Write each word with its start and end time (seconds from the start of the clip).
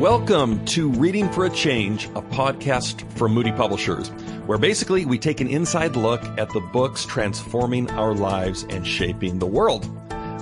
Welcome 0.00 0.64
to 0.64 0.88
Reading 0.92 1.30
for 1.30 1.44
a 1.44 1.50
Change, 1.50 2.06
a 2.06 2.22
podcast 2.22 3.06
from 3.18 3.34
Moody 3.34 3.52
Publishers, 3.52 4.08
where 4.46 4.56
basically 4.56 5.04
we 5.04 5.18
take 5.18 5.42
an 5.42 5.46
inside 5.46 5.94
look 5.94 6.22
at 6.38 6.48
the 6.54 6.60
books 6.72 7.04
transforming 7.04 7.90
our 7.90 8.14
lives 8.14 8.64
and 8.70 8.86
shaping 8.86 9.38
the 9.38 9.46
world. 9.46 9.86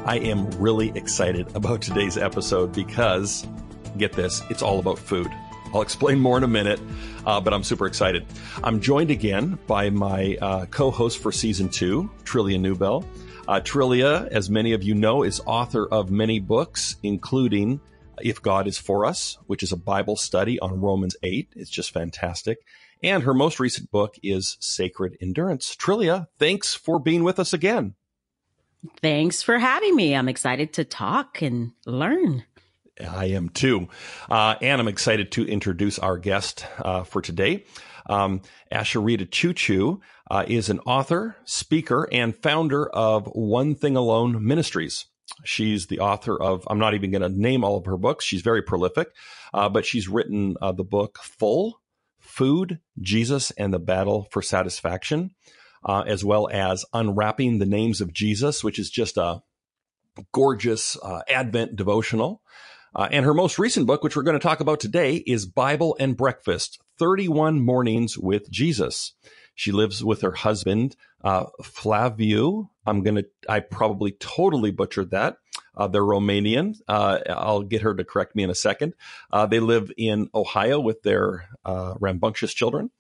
I 0.07 0.21
am 0.21 0.49
really 0.61 0.91
excited 0.91 1.49
about 1.57 1.83
today's 1.83 2.17
episode 2.17 2.73
because, 2.73 3.49
get 3.97 4.13
this, 4.13 4.43
it's 4.49 4.63
all 4.63 4.79
about 4.79 4.97
food. 4.97 5.27
I'll 5.75 5.83
explain 5.83 6.21
more 6.21 6.37
in 6.37 6.45
a 6.45 6.49
minute, 6.49 6.81
uh, 7.27 7.41
but 7.41 7.53
I'm 7.53 7.65
super 7.65 7.87
excited. 7.87 8.27
I'm 8.63 8.79
joined 8.79 9.11
again 9.11 9.59
by 9.67 9.91
my 9.91 10.39
uh, 10.41 10.67
co 10.67 10.93
host 10.93 11.19
for 11.19 11.33
season 11.33 11.69
two, 11.69 12.09
Trillia 12.23 12.61
Newbell. 12.61 13.05
Uh, 13.49 13.59
Trillia, 13.59 14.29
as 14.29 14.49
many 14.49 14.73
of 14.73 14.85
you 14.85 14.95
know, 14.95 15.25
is 15.25 15.41
author 15.47 15.85
of 15.85 16.13
many 16.13 16.39
books, 16.39 16.95
including 17.03 17.81
if 18.23 18.43
God 18.43 18.67
is 18.67 18.79
For 18.79 19.05
Us, 19.05 19.39
which 19.47 19.63
is 19.63 19.73
a 19.73 19.77
Bible 19.77 20.17
study 20.17 20.59
on 20.61 20.81
Romans 20.81 21.17
8. 21.23 21.53
It's 21.57 21.71
just 21.71 21.93
fantastic. 21.93 22.59
And 23.03 23.23
her 23.23 23.35
most 23.35 23.61
recent 23.61 23.91
book 23.91 24.17
is 24.23 24.57
Sacred 24.61 25.17
Endurance. 25.21 25.77
Trillia, 25.77 26.27
thanks 26.39 26.75
for 26.75 26.99
being 26.99 27.23
with 27.23 27.39
us 27.39 27.53
again. 27.53 27.95
Thanks 29.01 29.43
for 29.43 29.59
having 29.59 29.95
me. 29.97 30.15
I'm 30.15 30.29
excited 30.29 30.73
to 30.75 30.85
talk 30.85 31.43
and 31.43 31.73
learn. 31.87 32.45
I 33.01 33.27
am 33.27 33.49
too. 33.49 33.89
Uh, 34.29 34.57
and 34.61 34.81
I'm 34.81 34.89
excited 34.89 35.31
to 35.33 35.47
introduce 35.47 35.99
our 35.99 36.19
guest 36.19 36.67
uh, 36.79 37.05
for 37.05 37.23
today. 37.23 37.65
Um, 38.07 38.41
Asheritah 38.73 39.29
Ciuciu 39.29 40.01
uh, 40.31 40.45
is 40.49 40.69
an 40.69 40.81
author, 40.81 41.37
speaker, 41.45 42.09
and 42.11 42.35
founder 42.35 42.89
of 42.89 43.27
One 43.27 43.75
Thing 43.75 43.97
Alone 43.97 44.45
Ministries. 44.45 45.07
She's 45.45 45.87
the 45.87 46.01
author 46.01 46.41
of, 46.41 46.67
I'm 46.69 46.79
not 46.79 46.95
even 46.95 47.11
going 47.11 47.23
to 47.23 47.29
name 47.29 47.65
all 47.65 47.77
of 47.77 47.87
her 47.87 47.97
books. 47.97 48.25
She's 48.25 48.43
very 48.43 48.63
prolific, 48.63 49.09
uh, 49.55 49.69
but 49.69 49.87
she's 49.87 50.09
written 50.09 50.57
uh, 50.61 50.73
the 50.73 50.85
book 50.85 51.19
Full 51.23 51.81
Food, 52.19 52.81
Jesus, 53.01 53.51
and 53.53 53.73
the 53.73 53.79
Battle 53.79 54.29
for 54.31 54.43
Satisfaction, 54.43 55.31
uh, 55.85 56.03
as 56.07 56.25
well 56.25 56.49
as 56.53 56.85
Unwrapping 56.93 57.59
the 57.59 57.67
Names 57.67 58.01
of 58.01 58.13
Jesus, 58.13 58.63
which 58.65 58.79
is 58.79 58.91
just 58.91 59.17
a 59.17 59.43
gorgeous 60.33 60.97
uh, 61.03 61.21
Advent 61.29 61.77
devotional. 61.77 62.43
Uh, 62.95 63.09
and 63.11 63.25
her 63.25 63.35
most 63.35 63.59
recent 63.59 63.87
book, 63.87 64.03
which 64.03 64.17
we're 64.17 64.23
going 64.23 64.39
to 64.39 64.43
talk 64.43 64.61
about 64.61 64.81
today, 64.81 65.17
is 65.17 65.47
Bible 65.47 65.97
and 66.01 66.17
Breakfast 66.17 66.81
31 66.99 67.61
Mornings 67.61 68.19
with 68.19 68.51
Jesus. 68.51 69.15
She 69.59 69.73
lives 69.73 70.05
with 70.05 70.21
her 70.21 70.31
husband, 70.31 70.95
uh, 71.25 71.47
Flaviu. 71.61 72.69
I'm 72.87 73.03
going 73.03 73.17
to, 73.17 73.27
I 73.49 73.59
probably 73.59 74.13
totally 74.13 74.71
butchered 74.71 75.11
that. 75.11 75.39
Uh, 75.77 75.89
they're 75.89 76.01
Romanian. 76.01 76.77
Uh, 76.87 77.19
I'll 77.29 77.65
get 77.65 77.83
her 77.83 77.93
to 77.93 78.05
correct 78.05 78.37
me 78.37 78.45
in 78.45 78.51
a 78.51 78.55
second. 78.55 78.95
Uh, 79.33 79.47
they 79.47 79.59
live 79.59 79.91
in 79.99 80.31
Ohio 80.33 80.79
with 80.79 81.03
their 81.03 81.49
uh, 81.65 81.95
rambunctious 81.99 82.55
children. 82.55 82.93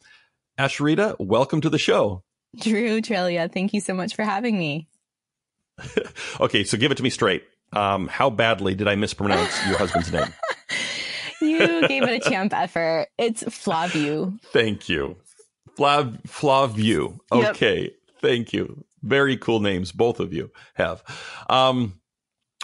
Asheritah, 0.58 1.14
welcome 1.20 1.60
to 1.60 1.70
the 1.70 1.78
show. 1.78 2.24
Drew 2.56 3.02
Trillia, 3.02 3.52
thank 3.52 3.72
you 3.72 3.80
so 3.80 3.94
much 3.94 4.16
for 4.16 4.24
having 4.24 4.58
me. 4.58 4.88
okay, 6.40 6.64
so 6.64 6.76
give 6.76 6.90
it 6.90 6.96
to 6.96 7.04
me 7.04 7.10
straight. 7.10 7.44
Um, 7.72 8.08
how 8.08 8.30
badly 8.30 8.74
did 8.74 8.88
I 8.88 8.96
mispronounce 8.96 9.64
your 9.68 9.78
husband's 9.78 10.10
name? 10.10 10.34
you 11.40 11.86
gave 11.86 12.02
it 12.02 12.26
a 12.26 12.28
champ 12.28 12.52
effort. 12.52 13.06
It's 13.16 13.44
Flaviu. 13.44 14.40
Thank 14.52 14.88
you. 14.88 15.18
Flav 15.78 16.20
Flaviu. 16.24 17.18
Okay. 17.30 17.82
Yep. 17.82 17.92
Thank 18.20 18.52
you. 18.52 18.84
Very 19.02 19.36
cool 19.36 19.60
names 19.60 19.92
both 19.92 20.18
of 20.18 20.32
you 20.32 20.50
have. 20.74 21.02
Um 21.48 22.00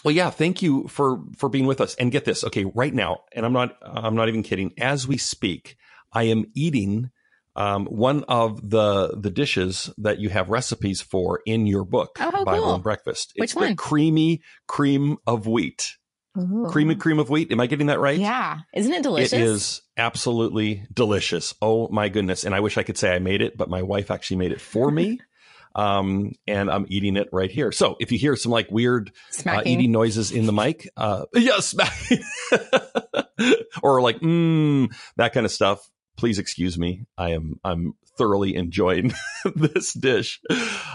well 0.04 0.14
yeah, 0.14 0.30
thank 0.30 0.62
you 0.62 0.88
for 0.88 1.20
for 1.36 1.48
being 1.48 1.66
with 1.66 1.80
us. 1.80 1.94
And 1.94 2.12
get 2.12 2.24
this. 2.24 2.44
Okay, 2.44 2.64
right 2.74 2.92
now, 2.92 3.20
and 3.32 3.46
I'm 3.46 3.52
not 3.52 3.76
I'm 3.82 4.16
not 4.16 4.28
even 4.28 4.42
kidding. 4.42 4.72
As 4.78 5.06
we 5.06 5.16
speak, 5.16 5.76
I 6.12 6.24
am 6.24 6.46
eating 6.54 7.10
um, 7.56 7.86
one 7.86 8.24
of 8.24 8.68
the 8.68 9.16
the 9.16 9.30
dishes 9.30 9.90
that 9.98 10.18
you 10.18 10.28
have 10.28 10.50
recipes 10.50 11.00
for 11.00 11.40
in 11.46 11.66
your 11.66 11.84
book, 11.84 12.16
oh, 12.20 12.44
Bible 12.44 12.62
cool. 12.62 12.74
and 12.74 12.82
Breakfast. 12.82 13.32
Which 13.36 13.50
it's 13.50 13.54
one? 13.54 13.70
the 13.70 13.74
creamy 13.76 14.42
cream 14.66 15.18
of 15.26 15.46
wheat. 15.46 15.96
Ooh. 16.36 16.66
Creamy 16.68 16.96
cream 16.96 17.18
of 17.18 17.30
wheat. 17.30 17.52
Am 17.52 17.60
I 17.60 17.66
getting 17.66 17.86
that 17.86 18.00
right? 18.00 18.18
Yeah. 18.18 18.60
Isn't 18.74 18.92
it 18.92 19.02
delicious? 19.02 19.32
It 19.32 19.40
is 19.40 19.82
absolutely 19.96 20.84
delicious. 20.92 21.54
Oh 21.62 21.88
my 21.88 22.08
goodness. 22.08 22.44
And 22.44 22.54
I 22.54 22.60
wish 22.60 22.76
I 22.76 22.82
could 22.82 22.98
say 22.98 23.14
I 23.14 23.20
made 23.20 23.40
it, 23.40 23.56
but 23.56 23.68
my 23.68 23.82
wife 23.82 24.10
actually 24.10 24.38
made 24.38 24.52
it 24.52 24.60
for 24.60 24.90
me. 24.90 25.20
Um, 25.76 26.34
and 26.46 26.70
I'm 26.70 26.86
eating 26.88 27.16
it 27.16 27.28
right 27.32 27.50
here. 27.50 27.72
So 27.72 27.96
if 27.98 28.12
you 28.12 28.18
hear 28.18 28.36
some 28.36 28.52
like 28.52 28.70
weird 28.70 29.10
uh, 29.44 29.60
eating 29.66 29.90
noises 29.90 30.30
in 30.30 30.46
the 30.46 30.52
mic, 30.52 30.88
uh, 30.96 31.24
yes, 31.34 31.74
or 33.82 34.00
like, 34.00 34.20
mmm, 34.20 34.94
that 35.16 35.32
kind 35.32 35.44
of 35.44 35.50
stuff, 35.50 35.90
please 36.16 36.38
excuse 36.38 36.78
me. 36.78 37.06
I 37.18 37.30
am, 37.30 37.58
I'm 37.64 37.94
thoroughly 38.16 38.54
enjoying 38.54 39.14
this 39.56 39.92
dish. 39.94 40.40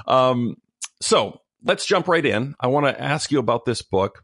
Um, 0.07 0.55
so 1.01 1.41
let's 1.63 1.85
jump 1.85 2.07
right 2.07 2.25
in. 2.25 2.55
I 2.59 2.67
want 2.67 2.85
to 2.85 3.01
ask 3.01 3.31
you 3.31 3.39
about 3.39 3.65
this 3.65 3.81
book. 3.81 4.23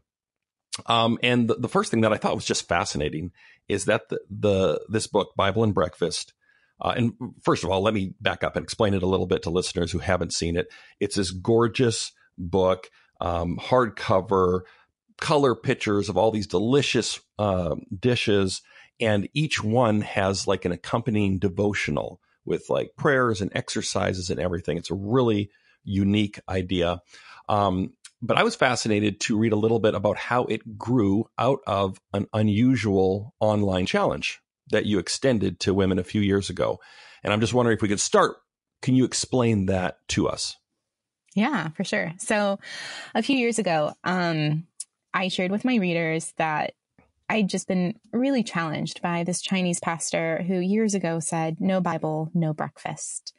Um, 0.84 1.18
and 1.22 1.48
the, 1.48 1.54
the, 1.54 1.68
first 1.68 1.90
thing 1.90 2.02
that 2.02 2.12
I 2.12 2.18
thought 2.18 2.34
was 2.34 2.44
just 2.44 2.68
fascinating 2.68 3.32
is 3.68 3.86
that 3.86 4.10
the, 4.10 4.20
the 4.28 4.80
this 4.88 5.06
book, 5.06 5.34
Bible 5.34 5.64
and 5.64 5.72
Breakfast, 5.72 6.34
uh, 6.80 6.92
and 6.96 7.14
first 7.42 7.64
of 7.64 7.70
all, 7.70 7.80
let 7.80 7.94
me 7.94 8.12
back 8.20 8.44
up 8.44 8.56
and 8.56 8.64
explain 8.64 8.92
it 8.92 9.02
a 9.02 9.06
little 9.06 9.26
bit 9.26 9.42
to 9.44 9.50
listeners 9.50 9.90
who 9.90 9.98
haven't 9.98 10.34
seen 10.34 10.56
it. 10.56 10.68
It's 11.00 11.16
this 11.16 11.30
gorgeous 11.30 12.12
book, 12.36 12.90
um, 13.20 13.58
hardcover, 13.58 14.62
color 15.18 15.54
pictures 15.54 16.10
of 16.10 16.18
all 16.18 16.30
these 16.30 16.46
delicious 16.46 17.20
uh, 17.38 17.76
dishes, 17.98 18.60
and 19.00 19.28
each 19.32 19.64
one 19.64 20.02
has 20.02 20.46
like 20.46 20.66
an 20.66 20.72
accompanying 20.72 21.38
devotional 21.38 22.20
with 22.44 22.68
like 22.68 22.90
prayers 22.96 23.40
and 23.40 23.50
exercises 23.54 24.30
and 24.30 24.38
everything. 24.38 24.76
It's 24.76 24.90
a 24.90 24.94
really 24.94 25.50
unique 25.84 26.40
idea. 26.48 27.00
Um, 27.48 27.92
but 28.26 28.36
I 28.36 28.42
was 28.42 28.56
fascinated 28.56 29.20
to 29.20 29.38
read 29.38 29.52
a 29.52 29.56
little 29.56 29.78
bit 29.78 29.94
about 29.94 30.16
how 30.16 30.44
it 30.44 30.78
grew 30.78 31.28
out 31.38 31.60
of 31.66 32.00
an 32.12 32.26
unusual 32.32 33.34
online 33.40 33.86
challenge 33.86 34.40
that 34.70 34.86
you 34.86 34.98
extended 34.98 35.60
to 35.60 35.74
women 35.74 35.98
a 35.98 36.04
few 36.04 36.20
years 36.20 36.50
ago. 36.50 36.80
And 37.22 37.32
I'm 37.32 37.40
just 37.40 37.54
wondering 37.54 37.76
if 37.76 37.82
we 37.82 37.88
could 37.88 38.00
start. 38.00 38.36
Can 38.82 38.94
you 38.94 39.04
explain 39.04 39.66
that 39.66 39.98
to 40.08 40.28
us? 40.28 40.56
Yeah, 41.34 41.68
for 41.70 41.84
sure. 41.84 42.12
So 42.18 42.58
a 43.14 43.22
few 43.22 43.36
years 43.36 43.58
ago, 43.58 43.92
um, 44.04 44.66
I 45.12 45.28
shared 45.28 45.50
with 45.50 45.64
my 45.64 45.76
readers 45.76 46.32
that 46.36 46.74
I'd 47.28 47.48
just 47.48 47.68
been 47.68 47.98
really 48.12 48.42
challenged 48.42 49.02
by 49.02 49.24
this 49.24 49.42
Chinese 49.42 49.80
pastor 49.80 50.42
who 50.46 50.58
years 50.58 50.94
ago 50.94 51.20
said, 51.20 51.60
no 51.60 51.80
Bible, 51.80 52.30
no 52.34 52.52
breakfast. 52.52 53.34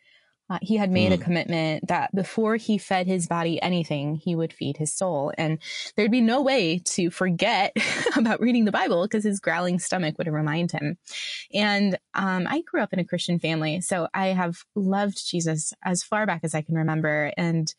Uh, 0.49 0.59
he 0.61 0.77
had 0.77 0.89
made 0.89 1.11
mm. 1.11 1.15
a 1.15 1.17
hmm. 1.17 1.23
commitment 1.23 1.87
that 1.87 2.13
before 2.15 2.55
he 2.55 2.77
fed 2.77 3.05
his 3.05 3.27
body 3.27 3.61
anything, 3.61 4.15
he 4.15 4.35
would 4.35 4.53
feed 4.53 4.77
his 4.77 4.93
soul. 4.93 5.33
And 5.37 5.59
there'd 5.95 6.11
be 6.11 6.21
no 6.21 6.41
way 6.41 6.79
to 6.85 7.09
forget 7.09 7.75
about 8.15 8.39
reading 8.39 8.65
the 8.65 8.71
Bible 8.71 9.03
because 9.03 9.23
his 9.23 9.39
growling 9.39 9.79
stomach 9.79 10.17
would 10.17 10.27
remind 10.27 10.71
him. 10.71 10.97
And 11.53 11.97
um, 12.13 12.47
I 12.49 12.61
grew 12.61 12.81
up 12.81 12.93
in 12.93 12.99
a 12.99 13.05
Christian 13.05 13.39
family, 13.39 13.81
so 13.81 14.07
I 14.13 14.27
have 14.27 14.63
loved 14.75 15.27
Jesus 15.27 15.73
as 15.83 16.03
far 16.03 16.25
back 16.25 16.41
as 16.43 16.55
I 16.55 16.61
can 16.61 16.75
remember. 16.75 17.33
And 17.37 17.73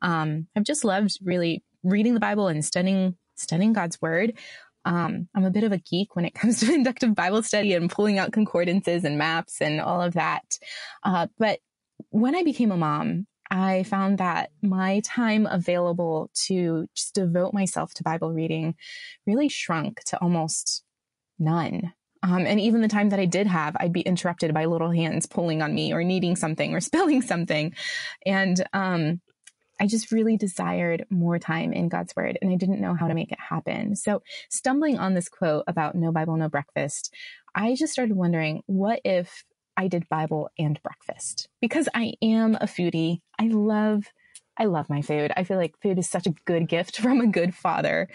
um, 0.00 0.46
I've 0.56 0.64
just 0.64 0.84
loved 0.84 1.18
really 1.22 1.62
reading 1.82 2.14
the 2.14 2.20
Bible 2.20 2.48
and 2.48 2.64
studying, 2.64 3.16
studying 3.34 3.74
God's 3.74 4.00
word. 4.00 4.38
Um, 4.86 5.28
I'm 5.34 5.44
a 5.44 5.50
bit 5.50 5.64
of 5.64 5.72
a 5.72 5.78
geek 5.78 6.16
when 6.16 6.24
it 6.24 6.34
comes 6.34 6.60
to 6.60 6.72
inductive 6.72 7.14
Bible 7.14 7.42
study 7.42 7.74
and 7.74 7.90
pulling 7.90 8.18
out 8.18 8.32
concordances 8.32 9.04
and 9.04 9.18
maps 9.18 9.60
and 9.60 9.80
all 9.80 10.00
of 10.00 10.14
that. 10.14 10.58
Uh, 11.02 11.26
but 11.38 11.60
when 12.10 12.34
I 12.34 12.42
became 12.42 12.72
a 12.72 12.76
mom, 12.76 13.26
I 13.50 13.82
found 13.84 14.18
that 14.18 14.50
my 14.62 15.00
time 15.00 15.46
available 15.46 16.30
to 16.46 16.88
just 16.94 17.14
devote 17.14 17.52
myself 17.52 17.94
to 17.94 18.02
Bible 18.02 18.32
reading 18.32 18.74
really 19.26 19.48
shrunk 19.48 20.02
to 20.04 20.18
almost 20.20 20.82
none. 21.38 21.92
Um, 22.22 22.46
and 22.46 22.58
even 22.58 22.80
the 22.80 22.88
time 22.88 23.10
that 23.10 23.20
I 23.20 23.26
did 23.26 23.46
have, 23.46 23.76
I'd 23.78 23.92
be 23.92 24.00
interrupted 24.00 24.54
by 24.54 24.64
little 24.64 24.90
hands 24.90 25.26
pulling 25.26 25.60
on 25.60 25.74
me 25.74 25.92
or 25.92 26.02
needing 26.02 26.36
something 26.36 26.74
or 26.74 26.80
spilling 26.80 27.20
something. 27.20 27.74
And 28.24 28.64
um, 28.72 29.20
I 29.78 29.86
just 29.86 30.10
really 30.10 30.36
desired 30.36 31.04
more 31.10 31.38
time 31.38 31.72
in 31.72 31.88
God's 31.88 32.16
word 32.16 32.38
and 32.40 32.50
I 32.50 32.56
didn't 32.56 32.80
know 32.80 32.94
how 32.94 33.08
to 33.08 33.14
make 33.14 33.30
it 33.30 33.40
happen. 33.40 33.94
So, 33.94 34.22
stumbling 34.48 34.98
on 34.98 35.14
this 35.14 35.28
quote 35.28 35.64
about 35.66 35.94
no 35.94 36.12
Bible, 36.12 36.36
no 36.36 36.48
breakfast, 36.48 37.12
I 37.54 37.74
just 37.74 37.92
started 37.92 38.16
wondering 38.16 38.62
what 38.66 39.00
if 39.04 39.44
I 39.76 39.88
did 39.88 40.08
Bible 40.08 40.50
and 40.58 40.80
breakfast 40.82 41.48
because 41.60 41.88
I 41.94 42.14
am 42.22 42.56
a 42.56 42.66
foodie. 42.66 43.20
I 43.38 43.48
love 43.48 44.04
I 44.56 44.66
love 44.66 44.88
my 44.88 45.02
food. 45.02 45.32
I 45.36 45.42
feel 45.42 45.56
like 45.56 45.80
food 45.82 45.98
is 45.98 46.08
such 46.08 46.28
a 46.28 46.34
good 46.44 46.68
gift 46.68 46.98
from 47.00 47.20
a 47.20 47.26
good 47.26 47.54
father 47.54 48.08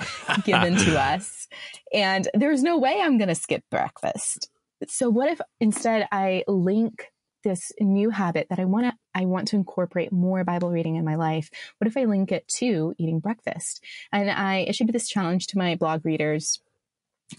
given 0.46 0.78
to 0.78 1.00
us. 1.00 1.48
And 1.94 2.30
there's 2.34 2.64
no 2.64 2.78
way 2.78 3.02
I'm 3.02 3.18
going 3.18 3.28
to 3.28 3.36
skip 3.36 3.64
breakfast. 3.70 4.50
So 4.88 5.10
what 5.10 5.30
if 5.30 5.42
instead 5.60 6.08
I 6.12 6.46
link 6.48 7.08
this 7.44 7.72
new 7.80 8.10
habit 8.10 8.48
that 8.50 8.60
I 8.60 8.66
want 8.66 8.86
to 8.86 8.94
I 9.16 9.26
want 9.26 9.50
to 9.50 9.56
incorporate 9.56 10.12
more 10.12 10.44
Bible 10.44 10.72
reading 10.72 10.96
in 10.96 11.06
my 11.06 11.16
life. 11.16 11.50
What 11.78 11.88
if 11.88 11.98
I 11.98 12.04
link 12.06 12.32
it 12.32 12.48
to 12.58 12.94
eating 12.98 13.20
breakfast? 13.20 13.84
And 14.12 14.30
I 14.30 14.66
issued 14.68 14.92
this 14.92 15.08
challenge 15.08 15.48
to 15.48 15.58
my 15.58 15.76
blog 15.76 16.06
readers 16.06 16.60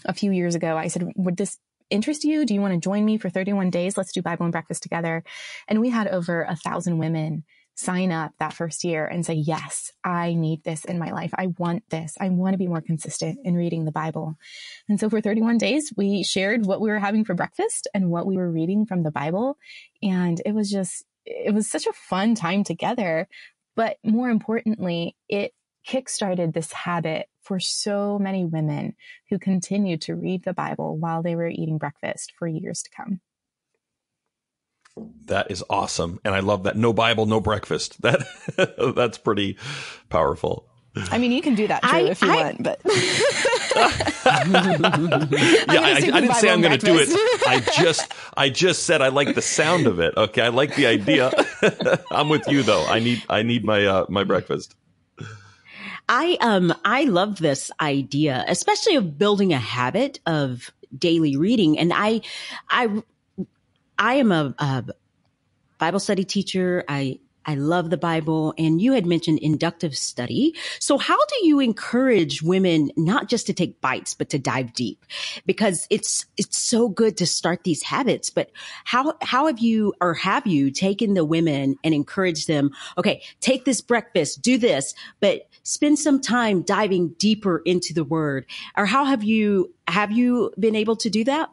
a 0.05 0.13
few 0.13 0.31
years 0.31 0.55
ago, 0.55 0.77
I 0.77 0.87
said, 0.87 1.11
would 1.15 1.37
this 1.37 1.57
interest 1.91 2.23
you? 2.23 2.45
Do 2.45 2.53
you 2.53 2.61
want 2.61 2.73
to 2.73 2.79
join 2.79 3.05
me 3.05 3.17
for 3.17 3.29
31 3.29 3.69
days? 3.69 3.97
Let's 3.97 4.11
do 4.11 4.21
Bible 4.21 4.45
and 4.45 4.51
breakfast 4.51 4.83
together. 4.83 5.23
And 5.67 5.79
we 5.79 5.89
had 5.89 6.07
over 6.07 6.43
a 6.43 6.55
thousand 6.55 6.97
women 6.97 7.43
sign 7.75 8.11
up 8.11 8.31
that 8.39 8.53
first 8.53 8.83
year 8.83 9.05
and 9.05 9.25
say, 9.25 9.33
yes, 9.33 9.91
I 10.03 10.33
need 10.33 10.63
this 10.63 10.85
in 10.85 10.99
my 10.99 11.11
life. 11.11 11.31
I 11.35 11.47
want 11.57 11.83
this. 11.89 12.15
I 12.19 12.29
want 12.29 12.53
to 12.53 12.57
be 12.57 12.67
more 12.67 12.81
consistent 12.81 13.39
in 13.43 13.55
reading 13.55 13.85
the 13.85 13.91
Bible. 13.91 14.35
And 14.87 14.99
so 14.99 15.09
for 15.09 15.21
31 15.21 15.57
days, 15.57 15.91
we 15.95 16.23
shared 16.23 16.65
what 16.65 16.81
we 16.81 16.89
were 16.89 16.99
having 16.99 17.25
for 17.25 17.33
breakfast 17.33 17.87
and 17.93 18.09
what 18.09 18.25
we 18.25 18.35
were 18.35 18.51
reading 18.51 18.85
from 18.85 19.03
the 19.03 19.11
Bible. 19.11 19.57
And 20.03 20.41
it 20.45 20.53
was 20.53 20.69
just, 20.69 21.05
it 21.25 21.53
was 21.53 21.69
such 21.69 21.87
a 21.87 21.93
fun 21.93 22.35
time 22.35 22.63
together. 22.63 23.27
But 23.75 23.97
more 24.03 24.29
importantly, 24.29 25.15
it 25.29 25.53
kickstarted 25.87 26.53
this 26.53 26.71
habit 26.73 27.27
for 27.41 27.59
so 27.59 28.19
many 28.19 28.45
women 28.45 28.95
who 29.29 29.39
continued 29.39 30.01
to 30.01 30.15
read 30.15 30.43
the 30.43 30.53
Bible 30.53 30.97
while 30.97 31.23
they 31.23 31.35
were 31.35 31.47
eating 31.47 31.77
breakfast 31.77 32.33
for 32.37 32.47
years 32.47 32.83
to 32.83 32.89
come. 32.95 33.21
That 35.25 35.49
is 35.49 35.63
awesome. 35.69 36.19
And 36.25 36.35
I 36.35 36.41
love 36.41 36.63
that. 36.63 36.75
No 36.75 36.93
Bible, 36.93 37.25
no 37.25 37.39
breakfast. 37.39 38.01
That 38.01 38.25
that's 38.95 39.17
pretty 39.17 39.57
powerful. 40.09 40.67
I 40.95 41.17
mean, 41.19 41.31
you 41.31 41.41
can 41.41 41.55
do 41.55 41.67
that 41.67 41.81
too 41.83 41.89
I, 41.89 41.99
if 42.01 42.21
you 42.21 42.29
I, 42.29 42.35
want, 42.35 42.63
but 42.63 42.81
yeah, 42.85 42.91
I, 45.69 45.93
I, 45.95 46.01
didn't 46.01 46.33
say 46.33 46.49
I'm 46.49 46.61
going 46.61 46.77
to 46.77 46.85
do 46.85 46.97
it. 46.99 47.07
I 47.47 47.61
just, 47.81 48.13
I 48.35 48.49
just 48.49 48.83
said 48.83 49.01
I 49.01 49.07
like 49.07 49.33
the 49.33 49.41
sound 49.41 49.87
of 49.87 50.01
it. 50.01 50.17
Okay, 50.17 50.41
I 50.41 50.49
like 50.49 50.75
the 50.75 50.87
idea. 50.87 51.31
I'm 52.11 52.27
with 52.27 52.45
you 52.49 52.63
though. 52.63 52.85
I 52.85 52.99
need, 52.99 53.23
I 53.29 53.43
need 53.43 53.63
my 53.63 53.85
uh, 53.85 54.05
my 54.09 54.25
breakfast. 54.25 54.75
I 56.09 56.37
um 56.41 56.73
I 56.83 57.03
love 57.05 57.39
this 57.39 57.71
idea, 57.79 58.43
especially 58.47 58.95
of 58.95 59.17
building 59.17 59.53
a 59.53 59.59
habit 59.59 60.19
of 60.25 60.71
daily 60.97 61.35
reading. 61.37 61.79
And 61.79 61.91
I 61.93 62.21
I 62.69 63.01
I 63.97 64.15
am 64.15 64.31
a, 64.31 64.53
a 64.57 64.85
Bible 65.77 65.99
study 65.99 66.23
teacher. 66.23 66.83
I 66.87 67.19
I 67.45 67.55
love 67.55 67.89
the 67.89 67.97
Bible 67.97 68.53
and 68.57 68.81
you 68.81 68.93
had 68.93 69.05
mentioned 69.05 69.39
inductive 69.39 69.97
study. 69.97 70.55
So 70.79 70.97
how 70.97 71.17
do 71.17 71.47
you 71.47 71.59
encourage 71.59 72.41
women 72.41 72.91
not 72.95 73.29
just 73.29 73.47
to 73.47 73.53
take 73.53 73.81
bites, 73.81 74.13
but 74.13 74.29
to 74.29 74.39
dive 74.39 74.73
deep? 74.73 75.03
Because 75.45 75.87
it's, 75.89 76.25
it's 76.37 76.61
so 76.61 76.87
good 76.87 77.17
to 77.17 77.25
start 77.25 77.63
these 77.63 77.83
habits, 77.83 78.29
but 78.29 78.51
how, 78.85 79.15
how 79.21 79.47
have 79.47 79.59
you 79.59 79.93
or 80.01 80.13
have 80.13 80.45
you 80.45 80.71
taken 80.71 81.13
the 81.13 81.25
women 81.25 81.77
and 81.83 81.93
encouraged 81.93 82.47
them? 82.47 82.71
Okay, 82.97 83.23
take 83.39 83.65
this 83.65 83.81
breakfast, 83.81 84.41
do 84.41 84.57
this, 84.57 84.93
but 85.19 85.49
spend 85.63 85.99
some 85.99 86.19
time 86.21 86.61
diving 86.61 87.09
deeper 87.17 87.61
into 87.65 87.93
the 87.93 88.03
word 88.03 88.45
or 88.77 88.85
how 88.85 89.05
have 89.05 89.23
you, 89.23 89.73
have 89.87 90.11
you 90.11 90.51
been 90.59 90.75
able 90.75 90.95
to 90.97 91.09
do 91.09 91.23
that? 91.23 91.49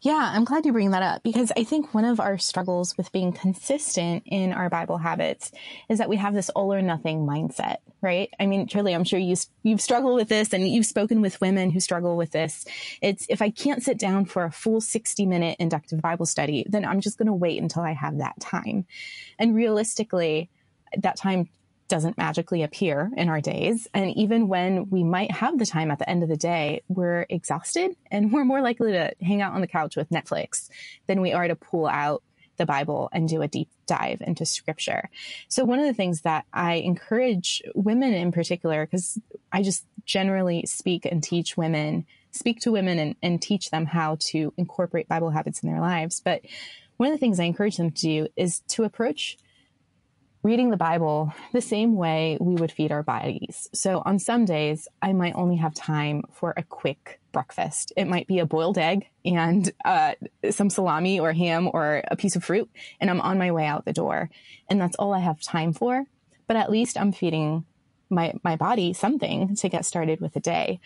Yeah, 0.00 0.32
I'm 0.34 0.44
glad 0.44 0.64
you 0.64 0.72
bring 0.72 0.92
that 0.92 1.02
up 1.02 1.22
because 1.22 1.52
I 1.56 1.64
think 1.64 1.92
one 1.92 2.04
of 2.04 2.20
our 2.20 2.38
struggles 2.38 2.96
with 2.96 3.12
being 3.12 3.32
consistent 3.32 4.22
in 4.26 4.52
our 4.52 4.70
Bible 4.70 4.98
habits 4.98 5.52
is 5.88 5.98
that 5.98 6.08
we 6.08 6.16
have 6.16 6.34
this 6.34 6.48
all 6.50 6.72
or 6.72 6.80
nothing 6.80 7.26
mindset, 7.26 7.76
right? 8.00 8.30
I 8.40 8.46
mean, 8.46 8.66
truly, 8.66 8.94
I'm 8.94 9.04
sure 9.04 9.18
you, 9.18 9.36
you've 9.62 9.80
struggled 9.80 10.14
with 10.14 10.28
this 10.28 10.54
and 10.54 10.66
you've 10.66 10.86
spoken 10.86 11.20
with 11.20 11.40
women 11.40 11.70
who 11.70 11.80
struggle 11.80 12.16
with 12.16 12.30
this. 12.30 12.64
It's 13.02 13.26
if 13.28 13.42
I 13.42 13.50
can't 13.50 13.82
sit 13.82 13.98
down 13.98 14.24
for 14.24 14.44
a 14.44 14.52
full 14.52 14.80
60 14.80 15.26
minute 15.26 15.56
inductive 15.58 16.00
Bible 16.00 16.26
study, 16.26 16.64
then 16.68 16.84
I'm 16.84 17.00
just 17.00 17.18
going 17.18 17.26
to 17.26 17.34
wait 17.34 17.60
until 17.60 17.82
I 17.82 17.92
have 17.92 18.18
that 18.18 18.40
time. 18.40 18.86
And 19.38 19.54
realistically, 19.54 20.48
that 20.96 21.16
time 21.16 21.50
doesn't 21.88 22.18
magically 22.18 22.62
appear 22.62 23.10
in 23.16 23.28
our 23.28 23.40
days. 23.40 23.88
And 23.94 24.14
even 24.16 24.48
when 24.48 24.90
we 24.90 25.02
might 25.02 25.30
have 25.30 25.58
the 25.58 25.66
time 25.66 25.90
at 25.90 25.98
the 25.98 26.08
end 26.08 26.22
of 26.22 26.28
the 26.28 26.36
day, 26.36 26.82
we're 26.88 27.26
exhausted 27.28 27.96
and 28.10 28.32
we're 28.32 28.44
more 28.44 28.62
likely 28.62 28.92
to 28.92 29.12
hang 29.22 29.42
out 29.42 29.54
on 29.54 29.60
the 29.60 29.66
couch 29.66 29.96
with 29.96 30.10
Netflix 30.10 30.68
than 31.06 31.20
we 31.20 31.32
are 31.32 31.48
to 31.48 31.56
pull 31.56 31.86
out 31.86 32.22
the 32.58 32.66
Bible 32.66 33.08
and 33.12 33.28
do 33.28 33.40
a 33.40 33.48
deep 33.48 33.70
dive 33.86 34.20
into 34.20 34.44
scripture. 34.44 35.08
So 35.48 35.64
one 35.64 35.78
of 35.78 35.86
the 35.86 35.94
things 35.94 36.22
that 36.22 36.44
I 36.52 36.74
encourage 36.74 37.62
women 37.74 38.12
in 38.12 38.32
particular, 38.32 38.84
because 38.84 39.18
I 39.52 39.62
just 39.62 39.86
generally 40.04 40.64
speak 40.66 41.06
and 41.06 41.22
teach 41.22 41.56
women, 41.56 42.04
speak 42.32 42.60
to 42.62 42.72
women 42.72 42.98
and, 42.98 43.16
and 43.22 43.40
teach 43.40 43.70
them 43.70 43.86
how 43.86 44.16
to 44.20 44.52
incorporate 44.56 45.08
Bible 45.08 45.30
habits 45.30 45.62
in 45.62 45.70
their 45.70 45.80
lives. 45.80 46.20
But 46.20 46.42
one 46.96 47.08
of 47.08 47.14
the 47.14 47.18
things 47.18 47.38
I 47.38 47.44
encourage 47.44 47.76
them 47.76 47.92
to 47.92 48.02
do 48.02 48.28
is 48.36 48.60
to 48.68 48.82
approach 48.82 49.38
reading 50.48 50.70
the 50.70 50.78
Bible 50.78 51.30
the 51.52 51.60
same 51.60 51.94
way 51.94 52.38
we 52.40 52.54
would 52.54 52.72
feed 52.72 52.90
our 52.90 53.02
bodies. 53.02 53.68
So 53.74 54.02
on 54.06 54.18
some 54.18 54.46
days, 54.46 54.88
I 55.02 55.12
might 55.12 55.34
only 55.34 55.56
have 55.56 55.74
time 55.74 56.22
for 56.32 56.54
a 56.56 56.62
quick 56.62 57.20
breakfast. 57.32 57.92
It 57.98 58.06
might 58.06 58.26
be 58.26 58.38
a 58.38 58.46
boiled 58.46 58.78
egg 58.78 59.06
and 59.26 59.70
uh, 59.84 60.14
some 60.50 60.70
salami 60.70 61.20
or 61.20 61.34
ham 61.34 61.68
or 61.70 62.02
a 62.10 62.16
piece 62.16 62.34
of 62.34 62.42
fruit, 62.42 62.70
and 62.98 63.10
I'm 63.10 63.20
on 63.20 63.36
my 63.36 63.50
way 63.52 63.66
out 63.66 63.84
the 63.84 63.92
door. 63.92 64.30
And 64.70 64.80
that's 64.80 64.96
all 64.96 65.12
I 65.12 65.18
have 65.18 65.42
time 65.42 65.74
for. 65.74 66.06
But 66.46 66.56
at 66.56 66.70
least 66.70 66.96
I'm 66.96 67.12
feeding 67.12 67.66
my, 68.08 68.32
my 68.42 68.56
body 68.56 68.94
something 68.94 69.54
to 69.56 69.68
get 69.68 69.84
started 69.84 70.18
with 70.18 70.32
the 70.32 70.40
day. 70.40 70.80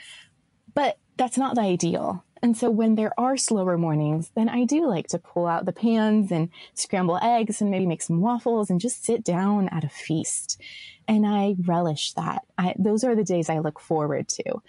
But 0.75 0.99
that's 1.17 1.39
not 1.39 1.55
the 1.55 1.61
ideal. 1.61 2.25
And 2.43 2.57
so 2.57 2.71
when 2.71 2.97
there 2.97 3.13
are 3.17 3.37
slower 3.37 3.79
mornings, 3.79 4.33
then 4.35 4.49
I 4.49 4.65
do 4.65 4.89
like 4.89 5.07
to 5.09 5.19
pull 5.19 5.47
out 5.47 5.65
the 5.65 5.73
pans 5.73 6.33
and 6.33 6.51
scramble 6.75 7.19
eggs 7.23 7.61
and 7.61 7.71
maybe 7.71 7.87
make 7.87 8.03
some 8.03 8.21
waffles 8.21 8.69
and 8.69 8.81
just 8.81 9.05
sit 9.05 9.23
down 9.23 9.69
at 9.69 9.85
a 9.85 9.89
feast. 9.89 10.61
And 11.07 11.25
I 11.25 11.55
relish 11.65 12.13
that. 12.15 12.43
I, 12.59 12.75
those 12.77 13.05
are 13.05 13.15
the 13.15 13.23
days 13.23 13.49
I 13.49 13.61
look 13.61 13.79
forward 13.79 14.29
to. 14.29 14.61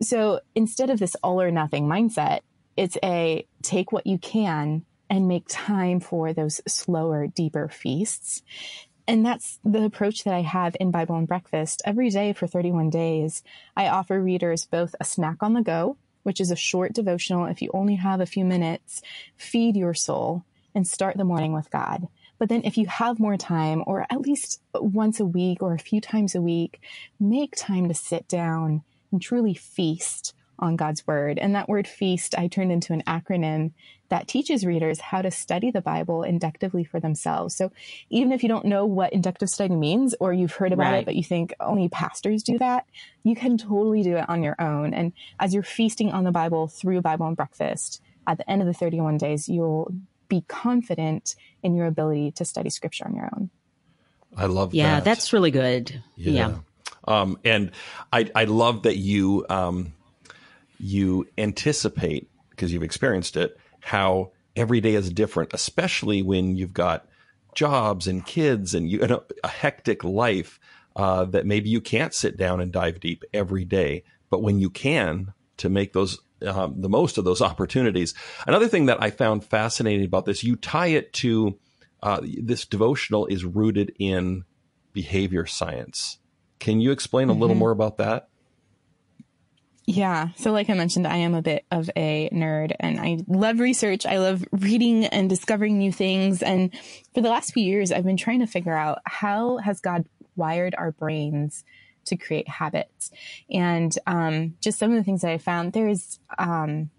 So 0.00 0.40
instead 0.54 0.90
of 0.90 1.00
this 1.00 1.16
all 1.16 1.42
or 1.42 1.50
nothing 1.50 1.88
mindset, 1.88 2.40
it's 2.76 2.96
a 3.02 3.44
take 3.62 3.90
what 3.90 4.06
you 4.06 4.18
can 4.18 4.84
and 5.10 5.26
make 5.26 5.44
time 5.48 5.98
for 5.98 6.32
those 6.32 6.60
slower, 6.68 7.26
deeper 7.26 7.68
feasts. 7.68 8.42
And 9.08 9.26
that's 9.26 9.58
the 9.64 9.84
approach 9.84 10.22
that 10.22 10.34
I 10.34 10.42
have 10.42 10.76
in 10.78 10.92
Bible 10.92 11.16
and 11.16 11.26
Breakfast. 11.26 11.82
Every 11.84 12.10
day 12.10 12.32
for 12.32 12.46
31 12.46 12.90
days, 12.90 13.42
I 13.76 13.88
offer 13.88 14.22
readers 14.22 14.66
both 14.66 14.94
a 15.00 15.04
snack 15.04 15.38
on 15.40 15.54
the 15.54 15.62
go 15.62 15.96
which 16.28 16.42
is 16.42 16.50
a 16.50 16.56
short 16.56 16.92
devotional. 16.92 17.46
If 17.46 17.62
you 17.62 17.70
only 17.72 17.94
have 17.94 18.20
a 18.20 18.26
few 18.26 18.44
minutes, 18.44 19.00
feed 19.38 19.76
your 19.76 19.94
soul 19.94 20.44
and 20.74 20.86
start 20.86 21.16
the 21.16 21.24
morning 21.24 21.54
with 21.54 21.70
God. 21.70 22.06
But 22.38 22.50
then 22.50 22.60
if 22.64 22.76
you 22.76 22.86
have 22.86 23.18
more 23.18 23.38
time, 23.38 23.82
or 23.86 24.06
at 24.10 24.20
least 24.20 24.60
once 24.74 25.20
a 25.20 25.24
week 25.24 25.62
or 25.62 25.72
a 25.72 25.78
few 25.78 26.02
times 26.02 26.34
a 26.34 26.42
week, 26.42 26.82
make 27.18 27.56
time 27.56 27.88
to 27.88 27.94
sit 27.94 28.28
down 28.28 28.82
and 29.10 29.22
truly 29.22 29.54
feast 29.54 30.34
on 30.58 30.76
God's 30.76 31.06
word. 31.06 31.38
And 31.38 31.54
that 31.54 31.66
word 31.66 31.88
feast, 31.88 32.34
I 32.36 32.46
turned 32.46 32.72
into 32.72 32.92
an 32.92 33.02
acronym 33.06 33.72
that 34.08 34.26
teaches 34.26 34.64
readers 34.64 35.00
how 35.00 35.22
to 35.22 35.30
study 35.30 35.70
the 35.70 35.80
Bible 35.80 36.22
inductively 36.22 36.84
for 36.84 36.98
themselves. 36.98 37.54
So 37.54 37.70
even 38.10 38.32
if 38.32 38.42
you 38.42 38.48
don't 38.48 38.64
know 38.64 38.86
what 38.86 39.12
inductive 39.12 39.50
study 39.50 39.74
means 39.74 40.14
or 40.20 40.32
you've 40.32 40.54
heard 40.54 40.72
about 40.72 40.92
right. 40.92 40.98
it, 41.00 41.04
but 41.04 41.16
you 41.16 41.22
think 41.22 41.54
only 41.60 41.88
pastors 41.88 42.42
do 42.42 42.58
that, 42.58 42.86
you 43.22 43.36
can 43.36 43.58
totally 43.58 44.02
do 44.02 44.16
it 44.16 44.28
on 44.28 44.42
your 44.42 44.56
own. 44.58 44.94
And 44.94 45.12
as 45.38 45.52
you're 45.52 45.62
feasting 45.62 46.10
on 46.10 46.24
the 46.24 46.32
Bible 46.32 46.68
through 46.68 47.02
Bible 47.02 47.26
and 47.26 47.36
breakfast, 47.36 48.02
at 48.26 48.38
the 48.38 48.50
end 48.50 48.62
of 48.62 48.66
the 48.66 48.74
31 48.74 49.18
days, 49.18 49.48
you'll 49.48 49.92
be 50.28 50.42
confident 50.48 51.34
in 51.62 51.74
your 51.74 51.86
ability 51.86 52.32
to 52.32 52.44
study 52.44 52.70
scripture 52.70 53.06
on 53.06 53.14
your 53.14 53.30
own. 53.34 53.50
I 54.36 54.46
love 54.46 54.74
yeah, 54.74 54.84
that. 54.84 54.94
Yeah, 54.96 55.00
that's 55.00 55.32
really 55.32 55.50
good. 55.50 56.02
Yeah. 56.16 56.32
yeah. 56.32 56.54
Um, 57.06 57.38
and 57.44 57.70
I, 58.12 58.30
I 58.34 58.44
love 58.44 58.82
that 58.82 58.98
you, 58.98 59.46
um, 59.48 59.94
you 60.78 61.26
anticipate 61.38 62.28
because 62.50 62.72
you've 62.72 62.82
experienced 62.82 63.36
it 63.36 63.58
how 63.80 64.32
every 64.56 64.80
day 64.80 64.94
is 64.94 65.10
different, 65.10 65.52
especially 65.52 66.22
when 66.22 66.56
you've 66.56 66.74
got 66.74 67.08
jobs 67.54 68.06
and 68.06 68.26
kids 68.26 68.74
and 68.74 68.90
you 68.90 69.02
and 69.02 69.12
a, 69.12 69.22
a 69.42 69.48
hectic 69.48 70.04
life 70.04 70.60
uh, 70.96 71.24
that 71.24 71.46
maybe 71.46 71.68
you 71.70 71.80
can't 71.80 72.14
sit 72.14 72.36
down 72.36 72.60
and 72.60 72.72
dive 72.72 73.00
deep 73.00 73.24
every 73.32 73.64
day. 73.64 74.04
But 74.30 74.42
when 74.42 74.58
you 74.58 74.70
can, 74.70 75.32
to 75.58 75.68
make 75.68 75.92
those 75.92 76.18
um, 76.46 76.80
the 76.80 76.88
most 76.88 77.18
of 77.18 77.24
those 77.24 77.42
opportunities. 77.50 78.14
Another 78.46 78.68
thing 78.68 78.86
that 78.86 79.02
I 79.02 79.10
found 79.10 79.44
fascinating 79.44 80.04
about 80.04 80.24
this, 80.24 80.44
you 80.44 80.56
tie 80.56 80.88
it 80.88 81.12
to 81.14 81.58
uh, 82.02 82.20
this 82.22 82.64
devotional 82.64 83.26
is 83.26 83.44
rooted 83.44 83.92
in 83.98 84.44
behavior 84.92 85.46
science. 85.46 86.18
Can 86.58 86.80
you 86.80 86.90
explain 86.90 87.28
a 87.28 87.32
mm-hmm. 87.32 87.40
little 87.40 87.56
more 87.56 87.70
about 87.70 87.98
that? 87.98 88.28
Yeah. 89.90 90.28
So, 90.36 90.52
like 90.52 90.68
I 90.68 90.74
mentioned, 90.74 91.06
I 91.06 91.16
am 91.16 91.32
a 91.32 91.40
bit 91.40 91.64
of 91.70 91.88
a 91.96 92.28
nerd 92.28 92.72
and 92.78 93.00
I 93.00 93.20
love 93.26 93.58
research. 93.58 94.04
I 94.04 94.18
love 94.18 94.44
reading 94.52 95.06
and 95.06 95.30
discovering 95.30 95.78
new 95.78 95.90
things. 95.90 96.42
And 96.42 96.74
for 97.14 97.22
the 97.22 97.30
last 97.30 97.54
few 97.54 97.64
years, 97.64 97.90
I've 97.90 98.04
been 98.04 98.18
trying 98.18 98.40
to 98.40 98.46
figure 98.46 98.76
out 98.76 98.98
how 99.06 99.56
has 99.56 99.80
God 99.80 100.04
wired 100.36 100.74
our 100.76 100.92
brains 100.92 101.64
to 102.04 102.18
create 102.18 102.46
habits? 102.50 103.10
And 103.50 103.96
um, 104.06 104.56
just 104.60 104.78
some 104.78 104.90
of 104.90 104.98
the 104.98 105.04
things 105.04 105.22
that 105.22 105.30
I 105.30 105.38
found 105.38 105.72
there's 105.72 106.20
um, 106.38 106.90